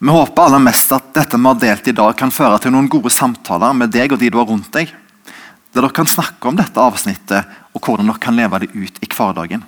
Vi 0.00 0.12
håper 0.12 0.46
aller 0.46 0.62
mest 0.64 0.92
at 0.96 1.12
dette 1.16 1.36
vi 1.36 1.44
har 1.44 1.58
delt 1.60 1.88
i 1.88 1.96
dag, 1.96 2.14
kan 2.16 2.32
føre 2.32 2.58
til 2.60 2.72
noen 2.72 2.88
gode 2.88 3.12
samtaler 3.12 3.74
med 3.76 3.92
deg 3.92 4.12
og 4.12 4.20
de 4.20 4.30
du 4.32 4.38
har 4.40 4.48
rundt 4.48 4.72
deg. 4.72 4.92
Der 5.72 5.84
dere 5.84 5.94
kan 5.94 6.08
snakke 6.08 6.48
om 6.48 6.56
dette 6.56 6.80
avsnittet 6.80 7.44
og 7.76 7.84
hvordan 7.84 8.08
dere 8.08 8.22
kan 8.22 8.36
leve 8.36 8.62
det 8.62 8.72
ut 8.72 8.96
i 9.04 9.08
hverdagen. 9.12 9.62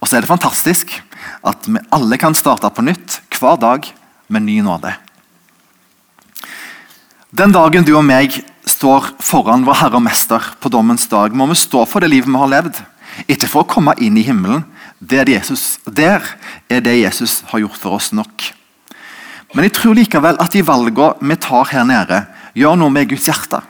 Og 0.00 0.08
så 0.08 0.16
er 0.16 0.24
det 0.24 0.32
fantastisk 0.32 0.90
at 1.44 1.68
vi 1.68 1.80
alle 1.94 2.18
kan 2.20 2.36
starte 2.36 2.72
på 2.72 2.84
nytt 2.84 3.20
hver 3.36 3.60
dag 3.60 3.86
med 4.28 4.44
ny 4.44 4.58
nåde. 4.64 4.94
Den 7.34 7.52
dagen 7.52 7.84
du 7.84 7.94
og 7.96 8.04
meg 8.06 8.36
står 8.68 9.12
foran 9.22 9.64
vår 9.66 9.80
Herre 9.80 10.00
og 10.00 10.04
Mester 10.04 10.44
på 10.60 10.72
dommens 10.72 11.06
dag, 11.10 11.34
må 11.36 11.46
vi 11.50 11.56
stå 11.58 11.84
for 11.88 12.00
det 12.00 12.12
livet 12.12 12.30
vi 12.30 12.40
har 12.40 12.52
levd. 12.52 12.80
Ikke 13.28 13.48
for 13.50 13.64
å 13.64 13.70
komme 13.70 13.94
inn 14.02 14.16
i 14.18 14.24
himmelen. 14.26 14.64
Der, 15.04 15.28
Jesus, 15.28 15.78
der 15.84 16.22
er 16.70 16.80
det 16.80 17.00
Jesus 17.02 17.42
har 17.50 17.60
gjort 17.60 17.76
for 17.80 17.98
oss 17.98 18.12
nok. 18.16 18.46
Men 19.54 19.66
jeg 19.66 19.74
tror 19.76 19.96
likevel 19.98 20.38
at 20.40 20.54
de 20.54 20.64
valgene 20.66 21.30
vi 21.30 21.36
tar 21.38 21.68
her 21.70 21.84
nede, 21.86 22.24
gjør 22.56 22.78
noe 22.78 22.92
med 22.94 23.10
Guds 23.10 23.26
hjerte. 23.28 23.60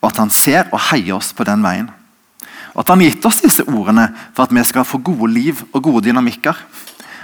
Og 0.00 0.08
at 0.10 0.20
han 0.22 0.32
ser 0.34 0.70
og 0.72 0.80
heier 0.90 1.18
oss 1.18 1.30
på 1.36 1.46
den 1.46 1.62
veien. 1.62 1.90
Og 2.72 2.82
at 2.82 2.90
han 2.90 3.02
har 3.02 3.12
gitt 3.12 3.26
oss 3.28 3.42
disse 3.44 3.64
ordene 3.68 4.08
for 4.32 4.46
at 4.46 4.54
vi 4.54 4.64
skal 4.64 4.88
få 4.88 5.02
gode 5.04 5.28
liv 5.30 5.60
og 5.72 5.82
gode 5.84 6.06
dynamikker. 6.08 6.56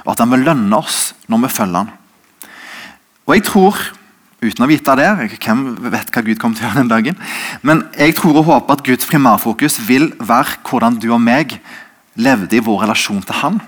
Og 0.05 0.13
at 0.13 0.21
han 0.23 0.31
vil 0.35 0.45
lønne 0.47 0.77
oss 0.77 1.15
når 1.27 1.47
vi 1.47 1.55
følger 1.57 1.87
han. 1.87 1.95
Og 3.27 3.35
jeg 3.35 3.47
tror 3.49 3.81
uten 4.39 4.65
å 4.65 4.71
vite 4.71 4.95
det. 5.01 5.09
Hvem 5.41 5.65
vet 5.89 6.13
hva 6.15 6.23
Gud 6.27 6.39
kommer 6.39 6.59
til 6.59 6.67
å 6.67 6.69
gjøre 6.69 6.83
den 6.85 6.93
dagen? 6.93 7.19
Men 7.67 7.87
jeg 7.97 8.15
tror 8.21 8.39
og 8.39 8.49
håper 8.53 8.77
at 8.77 8.87
Guds 8.87 9.09
primærfokus 9.09 9.81
vil 9.89 10.13
være 10.21 10.61
hvordan 10.69 11.01
du 11.01 11.11
og 11.11 11.23
meg 11.25 11.59
levde 12.19 12.59
i 12.59 12.63
vår 12.65 12.85
relasjon 12.87 13.23
til 13.23 13.41
Han. 13.43 13.61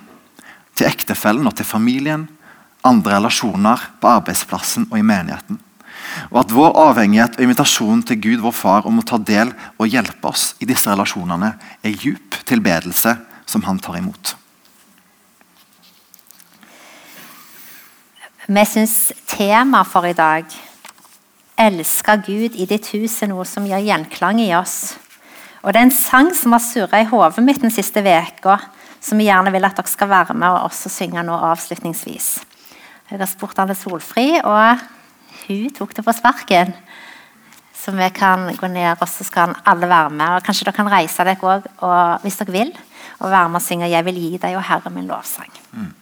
Til 0.74 0.90
ektefellen 0.90 1.46
og 1.46 1.56
til 1.56 1.68
familien. 1.68 2.28
Andre 2.84 3.18
relasjoner 3.18 3.90
på 4.00 4.10
arbeidsplassen 4.10 4.88
og 4.90 4.98
i 4.98 5.06
menigheten. 5.06 5.60
Og 6.30 6.40
at 6.42 6.52
vår 6.54 6.74
avhengighet 6.80 7.36
og 7.36 7.44
invitasjon 7.44 8.02
til 8.06 8.20
Gud, 8.22 8.42
vår 8.42 8.54
far, 8.56 8.86
om 8.88 8.98
å 8.98 9.06
ta 9.06 9.18
del 9.20 9.52
og 9.78 9.90
hjelpe 9.90 10.32
oss 10.32 10.54
i 10.58 10.68
disse 10.68 10.90
relasjonene, 10.90 11.52
er 11.84 11.96
djup 11.96 12.40
tilbedelse 12.48 13.14
som 13.46 13.66
han 13.68 13.78
tar 13.78 14.00
imot. 14.00 14.34
Vi 18.50 18.64
syns 18.66 19.12
temaet 19.30 19.86
for 19.86 20.06
i 20.08 20.16
dag 20.16 20.44
'Elska 21.60 22.16
Gud 22.16 22.56
i 22.56 22.64
ditt 22.64 22.86
hus' 22.94 23.22
er 23.22 23.28
noe 23.28 23.44
som 23.44 23.66
gir 23.66 23.84
gjenklang 23.84 24.40
i 24.40 24.54
oss. 24.56 24.96
Og 25.62 25.72
Det 25.72 25.80
er 25.80 25.86
en 25.88 25.92
sang 25.92 26.30
som 26.36 26.52
har 26.56 26.62
surra 26.64 27.02
i 27.02 27.08
hodet 27.08 27.44
mitt 27.44 27.60
den 27.60 27.72
siste 27.72 28.00
veka, 28.04 28.56
som 29.00 29.20
vi 29.20 29.28
gjerne 29.28 29.52
vil 29.52 29.64
at 29.64 29.76
dere 29.76 29.88
skal 29.88 30.08
være 30.08 30.36
med 30.36 30.48
og 30.48 30.70
også 30.70 30.92
synge 30.92 31.22
nå 31.24 31.36
avslutningsvis. 31.50 32.28
Jeg 33.10 33.18
har 33.18 33.28
spurt 33.28 33.58
Anne 33.58 33.74
Solfri, 33.74 34.40
og 34.40 34.80
hun 35.46 35.70
tok 35.76 35.96
det 35.96 36.04
på 36.06 36.14
sparken. 36.16 36.72
Så 37.74 37.92
vi 37.96 38.08
kan 38.14 38.50
gå 38.56 38.68
ned, 38.68 39.00
og 39.00 39.08
så 39.08 39.24
skal 39.24 39.56
alle 39.66 39.88
være 39.88 40.10
med. 40.10 40.36
og 40.36 40.44
Kanskje 40.44 40.68
dere 40.68 40.76
kan 40.76 40.92
reise 40.92 41.24
dere 41.24 41.36
òg 41.80 42.20
hvis 42.22 42.36
dere 42.40 42.52
vil, 42.52 42.72
og 43.20 43.30
være 43.30 43.48
med 43.48 43.60
og 43.60 43.62
synge 43.62 43.88
'Jeg 43.88 44.04
vil 44.04 44.14
gi 44.14 44.36
deg, 44.36 44.56
og 44.56 44.62
Herre 44.62 44.90
min 44.90 45.10
lovsang'. 45.10 45.60
Mm. 45.72 45.94